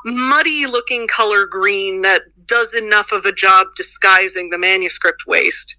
muddy 0.05 0.67
looking 0.67 1.07
color 1.07 1.47
green 1.47 2.03
that 2.03 2.23
does 2.47 2.75
enough 2.75 3.13
of 3.13 3.25
a 3.25 3.33
job 3.33 3.69
disguising 3.77 4.51
the 4.51 4.59
manuscript 4.59 5.25
waste. 5.27 5.79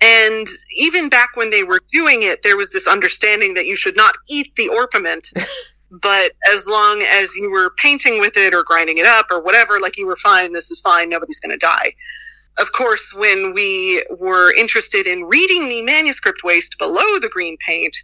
And 0.00 0.46
even 0.76 1.08
back 1.08 1.30
when 1.34 1.50
they 1.50 1.64
were 1.64 1.80
doing 1.92 2.22
it, 2.22 2.42
there 2.42 2.56
was 2.56 2.72
this 2.72 2.86
understanding 2.86 3.54
that 3.54 3.66
you 3.66 3.76
should 3.76 3.96
not 3.96 4.16
eat 4.28 4.54
the 4.56 4.68
orpiment. 4.68 5.30
but 5.90 6.32
as 6.52 6.66
long 6.68 7.02
as 7.14 7.34
you 7.36 7.50
were 7.50 7.72
painting 7.78 8.20
with 8.20 8.36
it 8.36 8.54
or 8.54 8.62
grinding 8.64 8.98
it 8.98 9.06
up 9.06 9.26
or 9.30 9.42
whatever, 9.42 9.78
like 9.80 9.96
you 9.96 10.06
were 10.06 10.16
fine, 10.16 10.52
this 10.52 10.70
is 10.70 10.80
fine, 10.80 11.08
nobody's 11.08 11.40
going 11.40 11.58
to 11.58 11.66
die. 11.66 11.94
Of 12.58 12.72
course, 12.72 13.14
when 13.16 13.54
we 13.54 14.04
were 14.10 14.54
interested 14.56 15.06
in 15.06 15.24
reading 15.24 15.68
the 15.68 15.82
manuscript 15.82 16.40
waste 16.44 16.78
below 16.78 17.18
the 17.20 17.30
green 17.32 17.56
paint, 17.58 17.96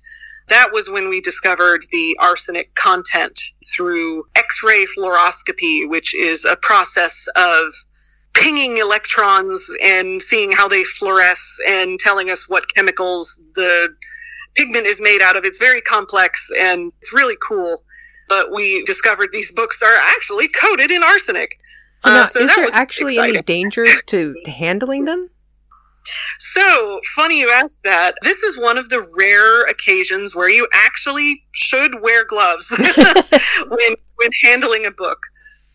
that 0.49 0.71
was 0.73 0.91
when 0.91 1.09
we 1.09 1.21
discovered 1.21 1.85
the 1.91 2.17
arsenic 2.21 2.75
content 2.75 3.41
through 3.75 4.25
X-ray 4.37 4.87
fluoroscopy, 4.97 5.88
which 5.88 6.14
is 6.14 6.45
a 6.45 6.57
process 6.57 7.26
of 7.37 7.73
pinging 8.35 8.79
electrons 8.79 9.67
and 9.83 10.21
seeing 10.23 10.53
how 10.53 10.69
they 10.69 10.83
fluoresce 10.83 11.59
and 11.69 11.99
telling 11.99 12.31
us 12.31 12.49
what 12.49 12.73
chemicals 12.75 13.43
the 13.55 13.95
pigment 14.54 14.87
is 14.87 15.00
made 15.00 15.20
out 15.23 15.37
of. 15.37 15.44
It's 15.44 15.58
very 15.58 15.80
complex 15.80 16.50
and 16.58 16.92
it's 17.00 17.12
really 17.12 17.37
cool. 17.46 17.82
But 18.28 18.50
we 18.50 18.82
discovered 18.84 19.30
these 19.32 19.52
books 19.52 19.82
are 19.82 19.96
actually 20.08 20.49
coated 20.49 20.90
in 20.90 21.02
arsenic. 21.02 21.58
So, 21.99 22.11
now, 22.11 22.23
uh, 22.23 22.26
so 22.26 22.40
is 22.40 22.56
there 22.56 22.66
actually 22.73 23.14
exciting. 23.14 23.37
any 23.37 23.42
danger 23.42 23.84
to, 23.84 24.34
to 24.44 24.50
handling 24.50 25.04
them? 25.04 25.30
So 26.38 27.00
funny 27.16 27.40
you 27.40 27.50
asked 27.50 27.82
that. 27.84 28.14
This 28.23 28.42
is 28.42 28.58
one 28.58 28.76
of 28.76 28.90
the 28.90 29.06
rare 29.16 29.64
occasions 29.64 30.37
where 30.37 30.50
you 30.50 30.68
actually 30.73 31.42
should 31.52 32.02
wear 32.02 32.25
gloves 32.26 32.70
when 33.68 33.94
when 34.16 34.30
handling 34.42 34.87
a 34.87 34.90
book. 34.90 35.18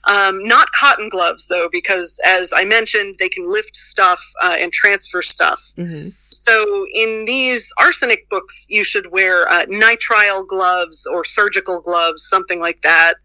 Um, 0.06 0.44
not 0.44 0.72
cotton 0.72 1.10
gloves 1.10 1.48
though, 1.48 1.68
because 1.72 2.20
as 2.26 2.54
I 2.56 2.66
mentioned, 2.66 3.16
they 3.20 3.30
can 3.30 3.50
lift 3.50 3.76
stuff 3.76 4.24
uh, 4.42 4.56
and 4.58 4.72
transfer 4.72 5.22
stuff. 5.22 5.62
Mm-hmm. 5.78 6.10
So 6.30 6.86
in 6.94 7.26
these 7.26 7.72
arsenic 7.80 8.30
books, 8.30 8.66
you 8.70 8.84
should 8.84 9.12
wear 9.12 9.48
uh, 9.50 9.66
nitrile 9.66 10.48
gloves 10.48 11.06
or 11.06 11.26
surgical 11.26 11.82
gloves, 11.82 12.28
something 12.28 12.62
like 12.62 12.82
that, 12.82 13.16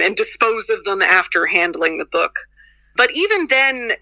and 0.00 0.14
dispose 0.14 0.68
of 0.68 0.84
them 0.84 1.00
after 1.00 1.46
handling 1.46 1.98
the 1.98 2.06
book. 2.06 2.36
But 2.94 3.10
even 3.14 3.46
then, 3.48 3.92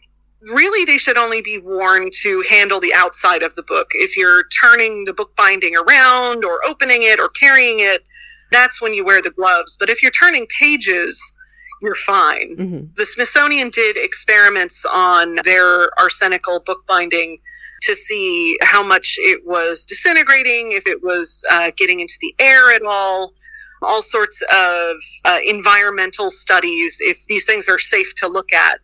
really 0.52 0.84
they 0.84 0.98
should 0.98 1.16
only 1.16 1.42
be 1.42 1.58
worn 1.58 2.10
to 2.22 2.44
handle 2.48 2.80
the 2.80 2.92
outside 2.94 3.42
of 3.42 3.54
the 3.54 3.62
book. 3.62 3.88
If 3.92 4.16
you're 4.16 4.48
turning 4.48 5.04
the 5.04 5.14
book 5.14 5.34
binding 5.36 5.74
around 5.76 6.44
or 6.44 6.60
opening 6.66 7.02
it 7.02 7.20
or 7.20 7.28
carrying 7.28 7.78
it, 7.78 8.04
that's 8.50 8.80
when 8.80 8.94
you 8.94 9.04
wear 9.04 9.22
the 9.22 9.30
gloves. 9.30 9.76
But 9.78 9.90
if 9.90 10.02
you're 10.02 10.10
turning 10.10 10.46
pages, 10.58 11.35
you're 11.82 11.94
fine. 11.94 12.56
Mm-hmm. 12.56 12.86
The 12.94 13.04
Smithsonian 13.04 13.70
did 13.70 13.96
experiments 13.96 14.84
on 14.94 15.36
their 15.44 15.88
arsenical 15.98 16.60
bookbinding 16.60 17.38
to 17.82 17.94
see 17.94 18.58
how 18.62 18.82
much 18.82 19.16
it 19.18 19.46
was 19.46 19.84
disintegrating, 19.84 20.72
if 20.72 20.86
it 20.86 21.02
was 21.02 21.44
uh, 21.52 21.70
getting 21.76 22.00
into 22.00 22.14
the 22.20 22.34
air 22.38 22.74
at 22.74 22.82
all, 22.86 23.34
all 23.82 24.02
sorts 24.02 24.42
of 24.52 24.96
uh, 25.26 25.38
environmental 25.46 26.30
studies, 26.30 26.98
if 27.00 27.24
these 27.26 27.46
things 27.46 27.68
are 27.68 27.78
safe 27.78 28.14
to 28.16 28.28
look 28.28 28.52
at. 28.52 28.80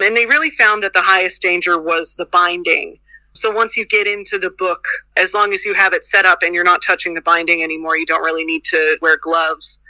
And 0.00 0.16
they 0.16 0.26
really 0.26 0.50
found 0.50 0.82
that 0.84 0.92
the 0.92 1.02
highest 1.02 1.42
danger 1.42 1.80
was 1.80 2.14
the 2.14 2.26
binding. 2.30 2.98
So 3.32 3.50
once 3.50 3.76
you 3.76 3.84
get 3.86 4.06
into 4.06 4.38
the 4.38 4.50
book, 4.50 4.86
as 5.16 5.34
long 5.34 5.52
as 5.52 5.64
you 5.64 5.74
have 5.74 5.92
it 5.92 6.04
set 6.04 6.24
up 6.24 6.38
and 6.42 6.54
you're 6.54 6.64
not 6.64 6.82
touching 6.86 7.14
the 7.14 7.22
binding 7.22 7.62
anymore, 7.62 7.98
you 7.98 8.06
don't 8.06 8.22
really 8.22 8.44
need 8.44 8.64
to 8.64 8.98
wear 9.02 9.18
gloves. 9.20 9.82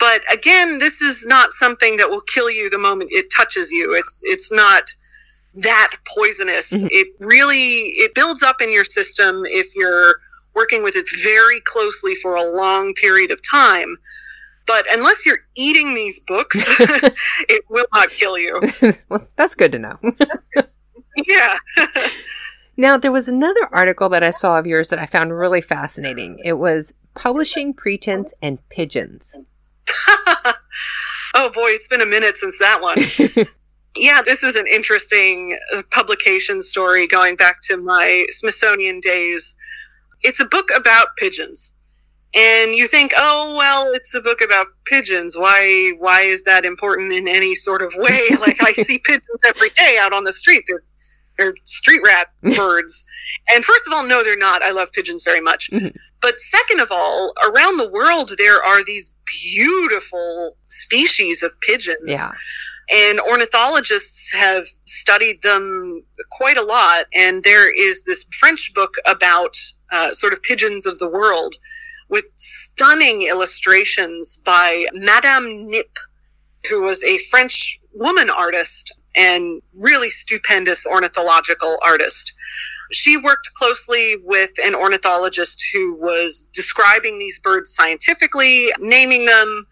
But 0.00 0.22
again, 0.32 0.78
this 0.78 1.02
is 1.02 1.26
not 1.26 1.52
something 1.52 1.98
that 1.98 2.08
will 2.08 2.22
kill 2.22 2.50
you 2.50 2.70
the 2.70 2.78
moment 2.78 3.10
it 3.12 3.30
touches 3.30 3.70
you. 3.70 3.94
It's, 3.94 4.22
it's 4.24 4.50
not 4.50 4.84
that 5.54 5.94
poisonous. 6.16 6.72
Mm-hmm. 6.72 6.88
It 6.90 7.08
really, 7.20 7.82
it 7.98 8.14
builds 8.14 8.42
up 8.42 8.62
in 8.62 8.72
your 8.72 8.84
system 8.84 9.42
if 9.44 9.68
you're 9.76 10.14
working 10.54 10.82
with 10.82 10.96
it 10.96 11.06
very 11.22 11.60
closely 11.60 12.14
for 12.14 12.34
a 12.34 12.44
long 12.44 12.94
period 12.94 13.30
of 13.30 13.40
time. 13.48 13.98
But 14.66 14.86
unless 14.92 15.26
you're 15.26 15.40
eating 15.56 15.94
these 15.94 16.20
books, 16.20 16.56
it 17.48 17.64
will 17.68 17.86
not 17.92 18.10
kill 18.10 18.38
you. 18.38 18.60
well, 19.08 19.28
that's 19.36 19.54
good 19.54 19.72
to 19.72 19.78
know. 19.78 19.98
yeah. 21.26 21.56
now, 22.76 22.96
there 22.96 23.12
was 23.12 23.28
another 23.28 23.68
article 23.72 24.08
that 24.10 24.22
I 24.22 24.30
saw 24.30 24.58
of 24.58 24.66
yours 24.66 24.88
that 24.88 24.98
I 24.98 25.06
found 25.06 25.36
really 25.36 25.60
fascinating. 25.60 26.40
It 26.44 26.54
was 26.54 26.94
Publishing 27.14 27.74
Pretense 27.74 28.32
and 28.40 28.66
Pigeons. 28.68 29.36
Oh 31.40 31.50
boy, 31.50 31.68
it's 31.68 31.88
been 31.88 32.02
a 32.02 32.06
minute 32.06 32.36
since 32.36 32.58
that 32.58 32.80
one. 32.82 33.46
yeah, 33.96 34.20
this 34.22 34.42
is 34.42 34.56
an 34.56 34.66
interesting 34.66 35.58
uh, 35.74 35.82
publication 35.90 36.60
story 36.60 37.06
going 37.06 37.36
back 37.36 37.60
to 37.62 37.76
my 37.78 38.26
Smithsonian 38.28 39.00
days. 39.00 39.56
It's 40.22 40.40
a 40.40 40.44
book 40.44 40.68
about 40.76 41.16
pigeons. 41.16 41.76
And 42.34 42.72
you 42.72 42.86
think, 42.86 43.12
oh 43.16 43.56
well, 43.58 43.92
it's 43.92 44.14
a 44.14 44.20
book 44.20 44.40
about 44.40 44.66
pigeons. 44.84 45.36
Why 45.36 45.92
why 45.98 46.20
is 46.20 46.44
that 46.44 46.64
important 46.64 47.12
in 47.12 47.26
any 47.26 47.54
sort 47.56 47.82
of 47.82 47.92
way? 47.96 48.28
like 48.40 48.62
I 48.62 48.72
see 48.72 48.98
pigeons 48.98 49.42
every 49.46 49.70
day 49.70 49.98
out 50.00 50.12
on 50.12 50.24
the 50.24 50.32
street. 50.32 50.64
They're 50.68 50.84
they're 51.40 51.54
street 51.64 52.00
rat 52.04 52.28
birds. 52.56 53.04
And 53.52 53.64
first 53.64 53.86
of 53.86 53.92
all, 53.92 54.06
no, 54.06 54.22
they're 54.22 54.36
not. 54.36 54.62
I 54.62 54.70
love 54.70 54.92
pigeons 54.92 55.22
very 55.22 55.40
much. 55.40 55.70
Mm-hmm. 55.70 55.88
But 56.20 56.38
second 56.38 56.80
of 56.80 56.92
all, 56.92 57.32
around 57.42 57.78
the 57.78 57.90
world, 57.90 58.32
there 58.36 58.62
are 58.62 58.84
these 58.84 59.16
beautiful 59.54 60.56
species 60.64 61.42
of 61.42 61.52
pigeons. 61.60 61.98
Yeah. 62.06 62.30
And 62.92 63.20
ornithologists 63.20 64.34
have 64.34 64.64
studied 64.84 65.42
them 65.42 66.04
quite 66.32 66.58
a 66.58 66.64
lot. 66.64 67.06
And 67.16 67.42
there 67.42 67.72
is 67.72 68.04
this 68.04 68.24
French 68.38 68.74
book 68.74 68.94
about 69.08 69.56
uh, 69.92 70.10
sort 70.10 70.32
of 70.32 70.42
pigeons 70.42 70.86
of 70.86 70.98
the 70.98 71.08
world 71.08 71.54
with 72.08 72.24
stunning 72.34 73.22
illustrations 73.22 74.42
by 74.44 74.86
Madame 74.92 75.66
Knip, 75.66 75.96
who 76.68 76.82
was 76.82 77.02
a 77.04 77.18
French 77.30 77.80
woman 77.94 78.28
artist 78.28 78.99
and 79.16 79.60
really 79.74 80.10
stupendous 80.10 80.86
ornithological 80.86 81.78
artist. 81.84 82.34
She 82.92 83.16
worked 83.16 83.48
closely 83.54 84.16
with 84.24 84.50
an 84.64 84.74
ornithologist 84.74 85.62
who 85.72 85.94
was 85.94 86.48
describing 86.52 87.18
these 87.18 87.38
birds 87.38 87.70
scientifically, 87.70 88.68
naming 88.80 89.26
them, 89.26 89.66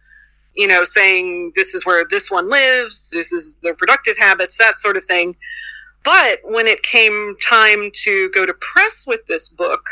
you 0.54 0.68
know, 0.68 0.84
saying 0.84 1.52
this 1.54 1.74
is 1.74 1.84
where 1.84 2.04
this 2.08 2.30
one 2.30 2.48
lives, 2.48 3.10
this 3.10 3.32
is 3.32 3.56
their 3.62 3.74
productive 3.74 4.16
habits, 4.18 4.56
that 4.58 4.76
sort 4.76 4.96
of 4.96 5.04
thing. 5.04 5.36
But 6.04 6.38
when 6.44 6.66
it 6.66 6.82
came 6.82 7.34
time 7.44 7.90
to 8.04 8.30
go 8.30 8.46
to 8.46 8.54
press 8.54 9.04
with 9.06 9.26
this 9.26 9.48
book, 9.48 9.84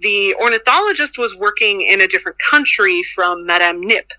the 0.00 0.34
ornithologist 0.40 1.18
was 1.18 1.36
working 1.36 1.80
in 1.80 2.00
a 2.00 2.06
different 2.06 2.38
country 2.50 3.02
from 3.02 3.46
Madame 3.46 3.80
Knip. 3.80 4.10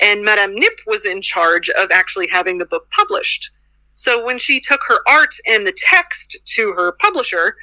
And 0.00 0.24
Madame 0.24 0.54
Knip 0.54 0.78
was 0.86 1.04
in 1.04 1.22
charge 1.22 1.68
of 1.70 1.90
actually 1.92 2.28
having 2.28 2.58
the 2.58 2.66
book 2.66 2.88
published. 2.90 3.50
So 3.96 4.24
when 4.24 4.38
she 4.38 4.60
took 4.60 4.82
her 4.88 4.98
art 5.08 5.34
and 5.50 5.66
the 5.66 5.76
text 5.76 6.38
to 6.54 6.72
her 6.74 6.92
publisher, 6.92 7.56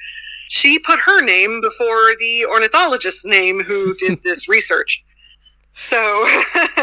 she 0.48 0.78
put 0.78 0.98
her 1.00 1.24
name 1.24 1.60
before 1.60 2.14
the 2.18 2.44
ornithologist's 2.50 3.24
name 3.24 3.62
who 3.62 3.94
did 3.94 4.22
this 4.22 4.48
research. 4.48 5.04
So 5.72 5.96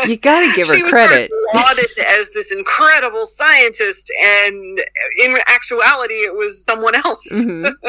you 0.06 0.18
got 0.18 0.50
to 0.50 0.56
give 0.56 0.68
her 0.82 0.90
credit. 0.90 1.32
lauded 1.54 1.88
as 2.18 2.34
this 2.34 2.52
incredible 2.52 3.26
scientist, 3.26 4.12
and 4.22 4.82
in 5.24 5.38
actuality, 5.48 6.16
it 6.16 6.36
was 6.36 6.64
someone 6.66 6.96
else. 6.96 7.26
Mm-hmm. 7.32 7.88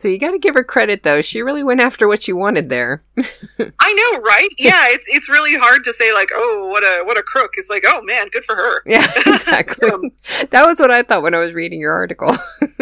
So 0.00 0.08
you 0.08 0.16
got 0.18 0.30
to 0.30 0.38
give 0.38 0.54
her 0.54 0.64
credit, 0.64 1.02
though. 1.02 1.20
She 1.20 1.42
really 1.42 1.62
went 1.62 1.82
after 1.82 2.08
what 2.08 2.22
she 2.22 2.32
wanted 2.32 2.70
there. 2.70 3.04
I 3.18 3.92
know, 3.92 4.20
right? 4.22 4.48
Yeah, 4.56 4.86
it's 4.86 5.06
it's 5.10 5.28
really 5.28 5.58
hard 5.58 5.84
to 5.84 5.92
say 5.92 6.14
like, 6.14 6.30
oh, 6.32 6.68
what 6.70 6.82
a 6.82 7.04
what 7.04 7.18
a 7.18 7.22
crook. 7.22 7.50
It's 7.58 7.68
like, 7.68 7.84
oh 7.86 8.00
man, 8.04 8.28
good 8.28 8.42
for 8.42 8.54
her. 8.54 8.80
Yeah, 8.86 9.06
exactly. 9.26 9.90
um, 9.90 10.10
that 10.48 10.64
was 10.64 10.80
what 10.80 10.90
I 10.90 11.02
thought 11.02 11.22
when 11.22 11.34
I 11.34 11.38
was 11.38 11.52
reading 11.52 11.80
your 11.80 11.92
article. 11.92 12.34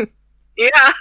yeah. 0.57 0.93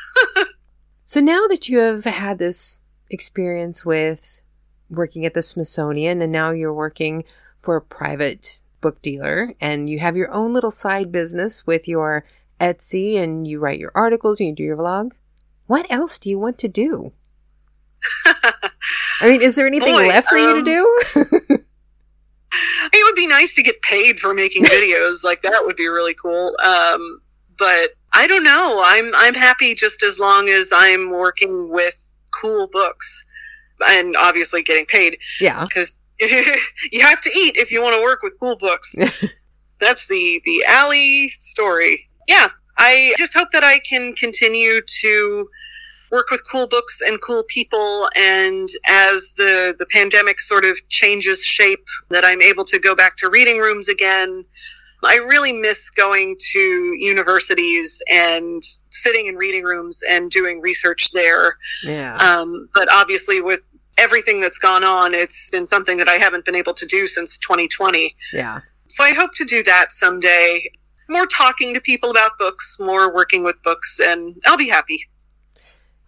so 1.05 1.19
now 1.19 1.45
that 1.49 1.69
you 1.69 1.77
have 1.77 2.05
had 2.05 2.39
this 2.39 2.79
experience 3.11 3.85
with 3.85 4.41
working 4.89 5.23
at 5.23 5.35
the 5.35 5.43
Smithsonian, 5.43 6.23
and 6.23 6.31
now 6.31 6.49
you're 6.49 6.73
working 6.73 7.25
for 7.61 7.75
a 7.75 7.81
private 7.81 8.61
book 8.81 9.03
dealer, 9.03 9.53
and 9.61 9.87
you 9.87 9.99
have 9.99 10.17
your 10.17 10.31
own 10.31 10.51
little 10.51 10.71
side 10.71 11.11
business 11.11 11.67
with 11.67 11.87
your 11.87 12.25
Etsy, 12.59 13.17
and 13.17 13.45
you 13.45 13.59
write 13.59 13.79
your 13.79 13.91
articles 13.93 14.39
and 14.39 14.49
you 14.49 14.55
do 14.55 14.63
your 14.63 14.77
vlog. 14.77 15.11
What 15.67 15.85
else 15.89 16.17
do 16.17 16.29
you 16.29 16.39
want 16.39 16.57
to 16.59 16.67
do? 16.67 17.13
I 19.21 19.29
mean, 19.29 19.41
is 19.41 19.55
there 19.55 19.67
anything 19.67 19.93
Boy, 19.93 20.07
left 20.07 20.29
for 20.29 20.37
um, 20.37 20.43
you 20.43 20.53
to 20.53 20.59
um, 20.59 20.65
do? 20.65 21.59
it 22.93 23.05
would 23.05 23.15
be 23.15 23.27
nice 23.27 23.53
to 23.55 23.63
get 23.63 23.81
paid 23.81 24.19
for 24.19 24.33
making 24.33 24.63
videos. 24.65 25.23
like 25.23 25.41
that 25.41 25.63
would 25.65 25.75
be 25.75 25.87
really 25.87 26.13
cool. 26.13 26.55
Um, 26.63 27.21
but 27.57 27.89
I 28.13 28.27
don't 28.27 28.43
know. 28.43 28.81
I'm 28.85 29.11
I'm 29.15 29.33
happy 29.33 29.75
just 29.75 30.03
as 30.03 30.19
long 30.19 30.49
as 30.49 30.71
I'm 30.73 31.09
working 31.09 31.69
with 31.69 32.11
cool 32.31 32.67
books 32.71 33.25
and 33.85 34.15
obviously 34.17 34.63
getting 34.63 34.85
paid. 34.85 35.17
Yeah, 35.39 35.65
because 35.65 35.97
you 36.19 37.01
have 37.01 37.21
to 37.21 37.29
eat 37.29 37.57
if 37.57 37.71
you 37.71 37.81
want 37.81 37.95
to 37.95 38.01
work 38.01 38.21
with 38.23 38.33
cool 38.39 38.57
books. 38.57 38.95
That's 39.79 40.07
the 40.07 40.41
the 40.45 40.63
Allie 40.67 41.29
story. 41.29 42.09
Yeah, 42.27 42.47
I 42.77 43.13
just 43.17 43.33
hope 43.33 43.49
that 43.51 43.63
I 43.63 43.79
can 43.79 44.13
continue 44.13 44.81
to 45.01 45.49
work 46.11 46.29
with 46.31 46.41
cool 46.49 46.67
books 46.67 47.01
and 47.05 47.19
cool 47.21 47.43
people. 47.47 48.07
And 48.15 48.67
as 48.87 49.33
the, 49.35 49.75
the 49.77 49.85
pandemic 49.87 50.39
sort 50.39 50.63
of 50.63 50.77
changes 50.89 51.43
shape, 51.43 51.85
that 52.09 52.23
I'm 52.25 52.41
able 52.41 52.65
to 52.65 52.79
go 52.79 52.95
back 52.95 53.17
to 53.17 53.29
reading 53.29 53.57
rooms 53.57 53.89
again. 53.89 54.45
I 55.03 55.17
really 55.17 55.53
miss 55.53 55.89
going 55.91 56.35
to 56.53 56.59
universities 56.59 58.01
and 58.11 58.63
sitting 58.89 59.27
in 59.27 59.35
reading 59.35 59.63
rooms 59.63 60.01
and 60.09 60.31
doing 60.31 60.59
research 60.59 61.11
there. 61.11 61.57
Yeah. 61.83 62.15
Um, 62.15 62.67
but 62.73 62.91
obviously, 62.91 63.39
with 63.39 63.61
everything 63.99 64.41
that's 64.41 64.57
gone 64.57 64.83
on, 64.83 65.13
it's 65.13 65.49
been 65.51 65.67
something 65.67 65.97
that 65.97 66.07
I 66.07 66.13
haven't 66.15 66.45
been 66.45 66.55
able 66.55 66.73
to 66.73 66.85
do 66.87 67.05
since 67.05 67.37
2020. 67.37 68.15
Yeah. 68.33 68.61
So 68.87 69.03
I 69.03 69.11
hope 69.11 69.31
to 69.35 69.45
do 69.45 69.61
that 69.63 69.91
someday 69.91 70.71
more 71.09 71.25
talking 71.25 71.73
to 71.73 71.81
people 71.81 72.09
about 72.09 72.37
books, 72.37 72.77
more 72.79 73.13
working 73.13 73.43
with 73.43 73.61
books, 73.63 73.99
and 73.99 74.35
I'll 74.45 74.57
be 74.57 74.69
happy. 74.69 74.99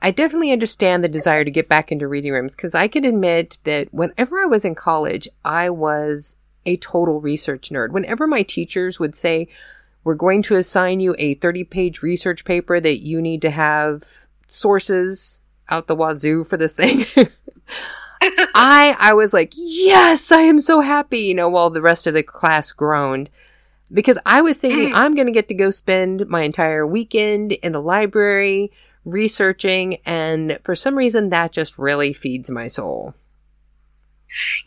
I 0.01 0.11
definitely 0.11 0.51
understand 0.51 1.03
the 1.03 1.09
desire 1.09 1.43
to 1.43 1.51
get 1.51 1.67
back 1.67 1.91
into 1.91 2.07
reading 2.07 2.31
rooms 2.31 2.55
because 2.55 2.73
I 2.73 2.87
can 2.87 3.03
admit 3.03 3.57
that 3.65 3.93
whenever 3.93 4.39
I 4.39 4.45
was 4.45 4.63
in 4.63 4.75
college, 4.75 5.27
I 5.43 5.69
was 5.69 6.37
a 6.65 6.77
total 6.77 7.19
research 7.19 7.69
nerd. 7.69 7.91
Whenever 7.91 8.27
my 8.27 8.43
teachers 8.43 8.99
would 8.99 9.15
say, 9.15 9.47
We're 10.03 10.15
going 10.15 10.41
to 10.43 10.55
assign 10.55 11.01
you 11.01 11.15
a 11.17 11.33
30 11.35 11.65
page 11.65 12.01
research 12.01 12.45
paper 12.45 12.79
that 12.79 12.99
you 12.99 13.21
need 13.21 13.41
to 13.41 13.51
have 13.51 14.25
sources 14.47 15.41
out 15.69 15.87
the 15.87 15.95
wazoo 15.95 16.43
for 16.43 16.57
this 16.57 16.73
thing. 16.73 17.05
I 18.55 18.95
I 18.99 19.13
was 19.13 19.33
like, 19.33 19.53
yes, 19.55 20.31
I 20.31 20.41
am 20.41 20.59
so 20.59 20.81
happy, 20.81 21.19
you 21.19 21.33
know, 21.33 21.49
while 21.49 21.69
the 21.69 21.81
rest 21.81 22.07
of 22.07 22.13
the 22.13 22.23
class 22.23 22.71
groaned 22.71 23.29
because 23.91 24.17
I 24.25 24.41
was 24.41 24.59
thinking 24.59 24.93
I'm 24.93 25.15
going 25.15 25.27
to 25.27 25.33
get 25.33 25.47
to 25.47 25.53
go 25.53 25.71
spend 25.71 26.27
my 26.27 26.43
entire 26.43 26.85
weekend 26.85 27.53
in 27.53 27.71
the 27.71 27.81
library 27.81 28.71
researching. 29.05 29.97
And 30.05 30.59
for 30.63 30.75
some 30.75 30.97
reason, 30.97 31.29
that 31.29 31.51
just 31.51 31.77
really 31.77 32.13
feeds 32.13 32.49
my 32.49 32.67
soul. 32.67 33.13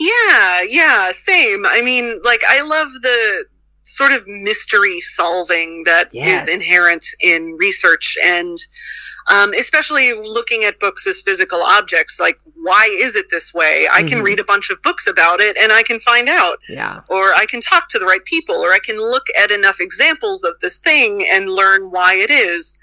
Yeah, 0.01 0.63
yeah, 0.69 1.13
same. 1.13 1.65
I 1.67 1.83
mean, 1.83 2.21
like, 2.25 2.43
I 2.49 2.63
love 2.63 2.89
the 3.03 3.45
sort 3.83 4.13
of 4.13 4.27
mystery 4.27 5.01
solving 5.01 5.85
that 5.85 6.09
yes. 6.13 6.47
is 6.47 6.55
inherent 6.55 7.07
in 7.21 7.57
research 7.59 8.17
and 8.25 8.57
um, 9.31 9.53
especially 9.55 10.13
looking 10.13 10.65
at 10.65 10.81
books 10.81 11.07
as 11.07 11.21
physical 11.21 11.61
objects 11.61 12.19
like 12.19 12.39
why 12.63 12.89
is 13.01 13.17
it 13.17 13.27
this 13.31 13.53
way? 13.53 13.89
I 13.91 14.03
can 14.03 14.19
mm-hmm. 14.19 14.23
read 14.23 14.41
a 14.41 14.45
bunch 14.45 14.71
of 14.71 14.81
books 14.83 15.09
about 15.09 15.41
it 15.41 15.57
and 15.61 15.73
I 15.73 15.83
can 15.83 15.99
find 15.99 16.29
out. 16.29 16.59
Yeah. 16.69 17.01
Or 17.09 17.35
I 17.35 17.45
can 17.49 17.61
talk 17.61 17.89
to 17.89 17.99
the 17.99 18.07
right 18.07 18.25
people 18.25 18.55
or 18.55 18.69
I 18.69 18.79
can 18.85 18.99
look 18.99 19.25
at 19.43 19.51
enough 19.51 19.81
examples 19.81 20.45
of 20.45 20.61
this 20.61 20.79
thing 20.79 21.27
and 21.33 21.51
learn 21.51 21.91
why 21.91 22.15
it 22.15 22.31
is. 22.31 22.79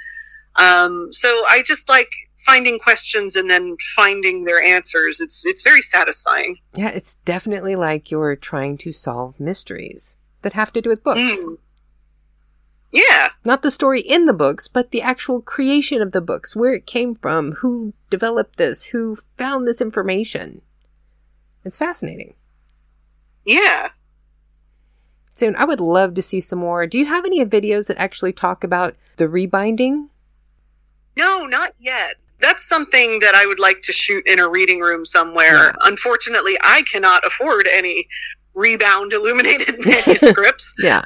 Um, 0.58 1.08
so 1.12 1.30
I 1.50 1.62
just 1.66 1.88
like 1.88 2.12
finding 2.36 2.78
questions 2.78 3.38
and 3.38 3.50
then 3.50 3.78
finding 3.96 4.44
their 4.44 4.62
answers. 4.62 5.22
It's 5.22 5.46
it's 5.46 5.62
very 5.62 5.82
satisfying. 5.82 6.58
Yeah, 6.76 6.90
it's 6.90 7.16
definitely 7.16 7.78
like 7.78 8.12
you're 8.12 8.36
trying 8.36 8.78
to 8.80 8.92
solve 8.92 9.40
mysteries 9.40 10.18
that 10.42 10.54
have 10.54 10.74
to 10.74 10.82
do 10.82 10.90
with 10.90 11.04
books. 11.04 11.20
Mm. 11.20 11.58
Yeah. 12.92 13.30
Not 13.46 13.62
the 13.62 13.72
story 13.72 14.02
in 14.02 14.26
the 14.26 14.34
books, 14.34 14.68
but 14.68 14.92
the 14.92 15.02
actual 15.02 15.42
creation 15.42 16.02
of 16.02 16.12
the 16.12 16.22
books, 16.22 16.56
where 16.56 16.74
it 16.74 16.86
came 16.86 17.16
from, 17.16 17.54
who 17.54 17.94
developed 18.10 18.58
this, 18.58 18.86
who 18.86 19.18
found 19.38 19.68
this 19.68 19.82
information. 19.82 20.62
It's 21.64 21.78
fascinating. 21.78 22.34
Yeah. 23.46 23.90
Soon, 25.36 25.56
I 25.56 25.66
would 25.66 25.80
love 25.80 26.16
to 26.16 26.22
see 26.22 26.42
some 26.42 26.60
more. 26.60 26.86
Do 26.86 26.98
you 26.98 27.06
have 27.06 27.26
any 27.26 27.46
videos 27.46 27.88
that 27.88 27.98
actually 27.98 28.34
talk 28.34 28.64
about 28.64 28.96
the 29.18 29.30
rebinding? 29.30 30.10
No, 31.18 31.46
not 31.46 31.72
yet. 31.78 32.16
That's 32.40 32.64
something 32.68 33.20
that 33.20 33.36
I 33.36 33.46
would 33.46 33.60
like 33.60 33.82
to 33.84 33.94
shoot 33.94 34.26
in 34.26 34.40
a 34.40 34.50
reading 34.50 34.80
room 34.80 35.06
somewhere. 35.06 35.54
Yeah. 35.54 35.72
Unfortunately, 35.82 36.58
I 36.64 36.84
cannot 36.84 37.26
afford 37.26 37.68
any 37.72 38.08
rebound 38.60 39.14
illuminated 39.14 39.78
manuscripts. 39.86 40.76
yeah. 40.84 41.02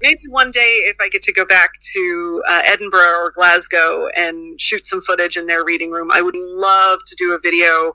Maybe 0.00 0.20
one 0.28 0.50
day 0.50 0.80
if 0.84 0.96
I 1.00 1.08
get 1.08 1.22
to 1.22 1.32
go 1.32 1.44
back 1.44 1.70
to 1.94 2.42
uh, 2.48 2.60
Edinburgh 2.66 3.18
or 3.20 3.32
Glasgow 3.34 4.08
and 4.16 4.60
shoot 4.60 4.86
some 4.86 5.00
footage 5.00 5.36
in 5.36 5.46
their 5.46 5.64
reading 5.64 5.90
room, 5.90 6.10
I 6.12 6.22
would 6.22 6.36
love 6.36 7.00
to 7.06 7.16
do 7.16 7.32
a 7.32 7.38
video 7.38 7.94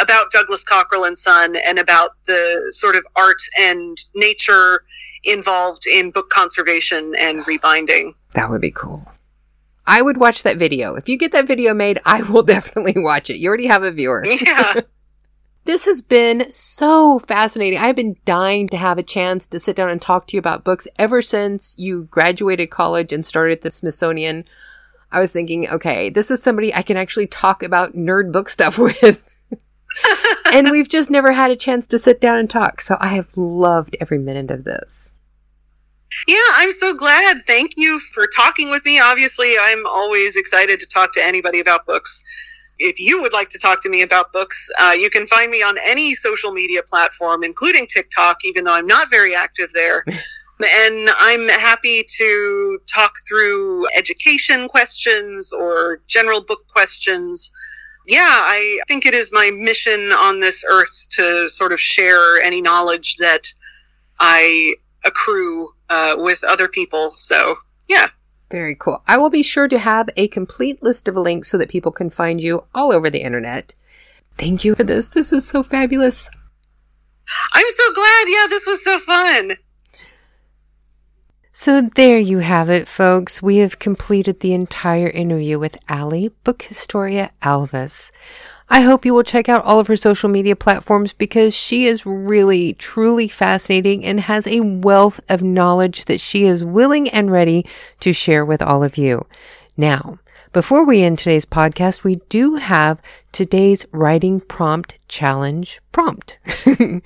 about 0.00 0.30
Douglas 0.30 0.64
Cockerell 0.64 1.04
and 1.04 1.16
Son 1.16 1.56
and 1.56 1.78
about 1.78 2.12
the 2.26 2.66
sort 2.70 2.96
of 2.96 3.04
art 3.16 3.42
and 3.60 3.96
nature 4.14 4.84
involved 5.24 5.86
in 5.86 6.10
book 6.10 6.30
conservation 6.30 7.14
and 7.18 7.46
rebinding. 7.46 8.14
That 8.34 8.50
would 8.50 8.60
be 8.60 8.70
cool. 8.70 9.06
I 9.86 10.00
would 10.02 10.16
watch 10.16 10.42
that 10.44 10.56
video. 10.56 10.94
If 10.94 11.08
you 11.08 11.18
get 11.18 11.32
that 11.32 11.46
video 11.46 11.74
made, 11.74 12.00
I 12.04 12.22
will 12.22 12.42
definitely 12.56 12.94
watch 12.96 13.30
it. 13.30 13.38
You 13.38 13.48
already 13.48 13.66
have 13.66 13.82
a 13.82 13.90
viewer. 13.90 14.24
Yeah. 14.26 14.74
This 15.64 15.84
has 15.84 16.02
been 16.02 16.50
so 16.50 17.20
fascinating. 17.20 17.78
I've 17.78 17.94
been 17.94 18.16
dying 18.24 18.68
to 18.70 18.76
have 18.76 18.98
a 18.98 19.02
chance 19.02 19.46
to 19.46 19.60
sit 19.60 19.76
down 19.76 19.90
and 19.90 20.02
talk 20.02 20.26
to 20.26 20.36
you 20.36 20.40
about 20.40 20.64
books 20.64 20.88
ever 20.98 21.22
since 21.22 21.76
you 21.78 22.04
graduated 22.04 22.70
college 22.70 23.12
and 23.12 23.24
started 23.24 23.58
at 23.58 23.62
the 23.62 23.70
Smithsonian. 23.70 24.44
I 25.12 25.20
was 25.20 25.32
thinking, 25.32 25.68
okay, 25.68 26.10
this 26.10 26.30
is 26.32 26.42
somebody 26.42 26.74
I 26.74 26.82
can 26.82 26.96
actually 26.96 27.28
talk 27.28 27.62
about 27.62 27.94
nerd 27.94 28.32
book 28.32 28.48
stuff 28.48 28.76
with. 28.78 29.28
and 30.52 30.70
we've 30.70 30.88
just 30.88 31.10
never 31.10 31.32
had 31.32 31.52
a 31.52 31.56
chance 31.56 31.86
to 31.86 31.98
sit 31.98 32.20
down 32.20 32.38
and 32.38 32.50
talk. 32.50 32.80
So 32.80 32.96
I 32.98 33.08
have 33.08 33.36
loved 33.36 33.96
every 34.00 34.18
minute 34.18 34.50
of 34.50 34.64
this. 34.64 35.16
Yeah, 36.26 36.36
I'm 36.54 36.72
so 36.72 36.94
glad. 36.94 37.46
Thank 37.46 37.74
you 37.76 38.00
for 38.12 38.26
talking 38.36 38.70
with 38.70 38.84
me. 38.84 39.00
Obviously, 39.00 39.54
I'm 39.60 39.86
always 39.86 40.34
excited 40.36 40.80
to 40.80 40.86
talk 40.86 41.12
to 41.14 41.24
anybody 41.24 41.60
about 41.60 41.86
books 41.86 42.24
if 42.78 42.98
you 42.98 43.20
would 43.22 43.32
like 43.32 43.48
to 43.50 43.58
talk 43.58 43.82
to 43.82 43.88
me 43.88 44.02
about 44.02 44.32
books, 44.32 44.70
uh, 44.80 44.94
you 44.98 45.10
can 45.10 45.26
find 45.26 45.50
me 45.50 45.62
on 45.62 45.76
any 45.84 46.14
social 46.14 46.52
media 46.52 46.82
platform, 46.82 47.44
including 47.44 47.86
TikTok, 47.86 48.38
even 48.44 48.64
though 48.64 48.74
I'm 48.74 48.86
not 48.86 49.10
very 49.10 49.34
active 49.34 49.70
there. 49.72 50.04
and 50.60 51.10
I'm 51.18 51.48
happy 51.48 52.04
to 52.18 52.78
talk 52.92 53.12
through 53.28 53.86
education 53.96 54.68
questions 54.68 55.52
or 55.52 56.00
general 56.06 56.42
book 56.42 56.66
questions. 56.68 57.52
Yeah, 58.06 58.26
I 58.26 58.80
think 58.88 59.06
it 59.06 59.14
is 59.14 59.32
my 59.32 59.50
mission 59.54 60.12
on 60.12 60.40
this 60.40 60.64
earth 60.68 61.06
to 61.12 61.48
sort 61.48 61.72
of 61.72 61.80
share 61.80 62.40
any 62.42 62.60
knowledge 62.60 63.16
that 63.16 63.52
I 64.18 64.74
accrue 65.04 65.70
uh, 65.88 66.14
with 66.18 66.42
other 66.44 66.68
people. 66.68 67.10
So, 67.12 67.56
yeah. 67.88 68.08
Very 68.52 68.74
cool. 68.74 69.02
I 69.08 69.16
will 69.16 69.30
be 69.30 69.42
sure 69.42 69.66
to 69.66 69.78
have 69.78 70.10
a 70.14 70.28
complete 70.28 70.82
list 70.82 71.08
of 71.08 71.16
links 71.16 71.48
so 71.48 71.56
that 71.56 71.70
people 71.70 71.90
can 71.90 72.10
find 72.10 72.38
you 72.38 72.64
all 72.74 72.92
over 72.92 73.08
the 73.08 73.22
internet. 73.22 73.72
Thank 74.36 74.62
you 74.62 74.74
for 74.74 74.84
this. 74.84 75.08
This 75.08 75.32
is 75.32 75.48
so 75.48 75.62
fabulous. 75.62 76.28
I'm 77.54 77.64
so 77.70 77.94
glad. 77.94 78.24
Yeah, 78.28 78.46
this 78.50 78.66
was 78.66 78.84
so 78.84 78.98
fun. 78.98 79.52
So 81.50 81.88
there 81.96 82.18
you 82.18 82.40
have 82.40 82.68
it, 82.68 82.88
folks. 82.88 83.40
We 83.40 83.56
have 83.56 83.78
completed 83.78 84.40
the 84.40 84.52
entire 84.52 85.08
interview 85.08 85.58
with 85.58 85.78
Allie 85.88 86.32
Book 86.44 86.60
Historia 86.60 87.30
Alvis. 87.40 88.10
I 88.72 88.80
hope 88.80 89.04
you 89.04 89.12
will 89.12 89.22
check 89.22 89.50
out 89.50 89.66
all 89.66 89.80
of 89.80 89.88
her 89.88 89.96
social 89.96 90.30
media 90.30 90.56
platforms 90.56 91.12
because 91.12 91.54
she 91.54 91.84
is 91.84 92.06
really, 92.06 92.72
truly 92.72 93.28
fascinating 93.28 94.02
and 94.02 94.18
has 94.20 94.46
a 94.46 94.60
wealth 94.60 95.20
of 95.28 95.42
knowledge 95.42 96.06
that 96.06 96.22
she 96.22 96.44
is 96.44 96.64
willing 96.64 97.06
and 97.10 97.30
ready 97.30 97.66
to 98.00 98.14
share 98.14 98.46
with 98.46 98.62
all 98.62 98.82
of 98.82 98.96
you. 98.96 99.26
Now, 99.76 100.20
before 100.54 100.86
we 100.86 101.02
end 101.02 101.18
today's 101.18 101.44
podcast, 101.44 102.02
we 102.02 102.22
do 102.30 102.54
have 102.54 103.02
today's 103.30 103.84
writing 103.92 104.40
prompt 104.40 104.96
challenge 105.06 105.82
prompt. 105.92 106.38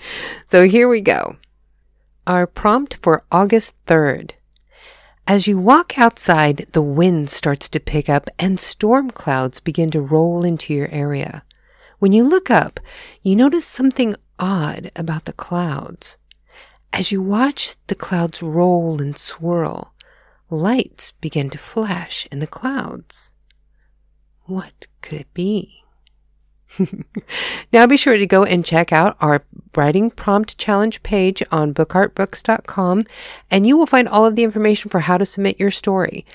so 0.46 0.68
here 0.68 0.88
we 0.88 1.00
go. 1.00 1.34
Our 2.28 2.46
prompt 2.46 2.98
for 3.02 3.24
August 3.32 3.74
3rd. 3.86 4.34
As 5.26 5.48
you 5.48 5.58
walk 5.58 5.98
outside, 5.98 6.68
the 6.70 6.80
wind 6.80 7.28
starts 7.28 7.68
to 7.70 7.80
pick 7.80 8.08
up 8.08 8.30
and 8.38 8.60
storm 8.60 9.10
clouds 9.10 9.58
begin 9.58 9.90
to 9.90 10.00
roll 10.00 10.44
into 10.44 10.72
your 10.72 10.86
area. 10.92 11.42
When 11.98 12.12
you 12.12 12.28
look 12.28 12.50
up, 12.50 12.80
you 13.22 13.36
notice 13.36 13.66
something 13.66 14.16
odd 14.38 14.90
about 14.94 15.24
the 15.24 15.32
clouds. 15.32 16.16
As 16.92 17.10
you 17.10 17.22
watch 17.22 17.76
the 17.86 17.94
clouds 17.94 18.42
roll 18.42 19.00
and 19.00 19.18
swirl, 19.18 19.92
lights 20.50 21.12
begin 21.20 21.50
to 21.50 21.58
flash 21.58 22.26
in 22.30 22.38
the 22.38 22.46
clouds. 22.46 23.32
What 24.44 24.86
could 25.00 25.20
it 25.20 25.32
be? 25.34 25.82
now 27.72 27.86
be 27.86 27.96
sure 27.96 28.16
to 28.16 28.26
go 28.26 28.44
and 28.44 28.64
check 28.64 28.92
out 28.92 29.16
our 29.20 29.44
writing 29.74 30.10
prompt 30.10 30.58
challenge 30.58 31.02
page 31.02 31.42
on 31.50 31.72
burckhardtbooks.com 31.72 33.04
and 33.50 33.66
you 33.66 33.76
will 33.76 33.86
find 33.86 34.08
all 34.08 34.24
of 34.24 34.36
the 34.36 34.42
information 34.42 34.90
for 34.90 35.00
how 35.00 35.16
to 35.16 35.26
submit 35.26 35.60
your 35.60 35.70
story. 35.70 36.26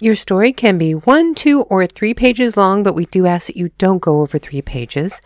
Your 0.00 0.14
story 0.14 0.52
can 0.52 0.78
be 0.78 0.94
one, 0.94 1.34
two, 1.34 1.62
or 1.62 1.84
three 1.84 2.14
pages 2.14 2.56
long, 2.56 2.84
but 2.84 2.94
we 2.94 3.06
do 3.06 3.26
ask 3.26 3.48
that 3.48 3.56
you 3.56 3.70
don't 3.78 3.98
go 3.98 4.20
over 4.20 4.38
three 4.38 4.62
pages. 4.62 5.20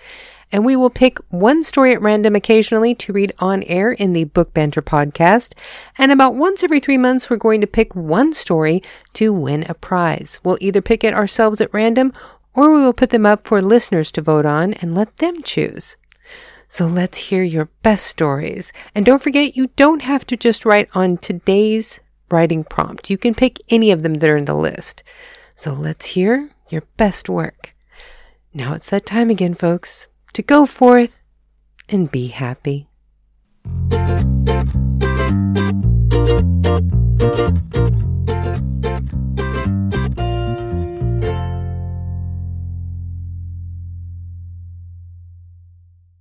And 0.51 0.65
we 0.65 0.77
will 0.77 0.89
pick 0.89 1.19
one 1.29 1.63
story 1.63 1.93
at 1.93 2.01
random 2.01 2.35
occasionally 2.35 2.95
to 2.95 3.13
read 3.13 3.35
on 3.39 3.63
air 3.65 3.93
in 3.93 4.15
the 4.15 4.25
Book 4.25 4.55
Banter 4.55 4.81
podcast. 4.81 5.53
And 5.99 6.11
about 6.11 6.35
once 6.35 6.63
every 6.63 6.81
three 6.81 6.97
months, 6.97 7.29
we're 7.29 7.37
going 7.37 7.61
to 7.61 7.67
pick 7.67 7.95
one 7.95 8.33
story 8.33 8.83
to 9.13 9.31
win 9.31 9.67
a 9.69 9.75
prize. 9.75 10.41
We'll 10.43 10.59
either 10.63 10.81
pick 10.81 11.05
it 11.05 11.13
ourselves 11.13 11.61
at 11.61 11.73
random 11.75 12.13
or 12.55 12.71
we 12.71 12.81
will 12.81 12.95
put 12.95 13.11
them 13.11 13.27
up 13.27 13.47
for 13.47 13.61
listeners 13.61 14.11
to 14.13 14.23
vote 14.23 14.47
on 14.47 14.73
and 14.75 14.95
let 14.95 15.19
them 15.19 15.43
choose. 15.43 15.99
So 16.67 16.87
let's 16.87 17.19
hear 17.19 17.43
your 17.43 17.69
best 17.83 18.07
stories. 18.07 18.73
And 18.95 19.05
don't 19.05 19.23
forget, 19.23 19.55
you 19.55 19.69
don't 19.77 20.01
have 20.01 20.27
to 20.29 20.37
just 20.39 20.65
write 20.65 20.89
on 20.95 21.19
today's 21.19 22.01
writing 22.33 22.64
prompt. 22.64 23.11
You 23.11 23.18
can 23.18 23.35
pick 23.35 23.59
any 23.68 23.90
of 23.90 24.03
them 24.03 24.14
that 24.14 24.29
are 24.29 24.37
in 24.37 24.47
the 24.47 24.55
list. 24.55 25.03
So 25.55 25.73
let's 25.73 26.07
hear 26.07 26.51
your 26.68 26.83
best 26.97 27.29
work. 27.29 27.71
Now 28.55 28.75
it's 28.75 28.90
that 28.90 29.07
time 29.07 29.31
again, 29.31 29.55
folks, 29.55 30.09
to 30.33 30.42
go 30.42 30.66
forth 30.66 31.21
and 31.88 32.11
be 32.11 32.29
happy. 32.29 32.88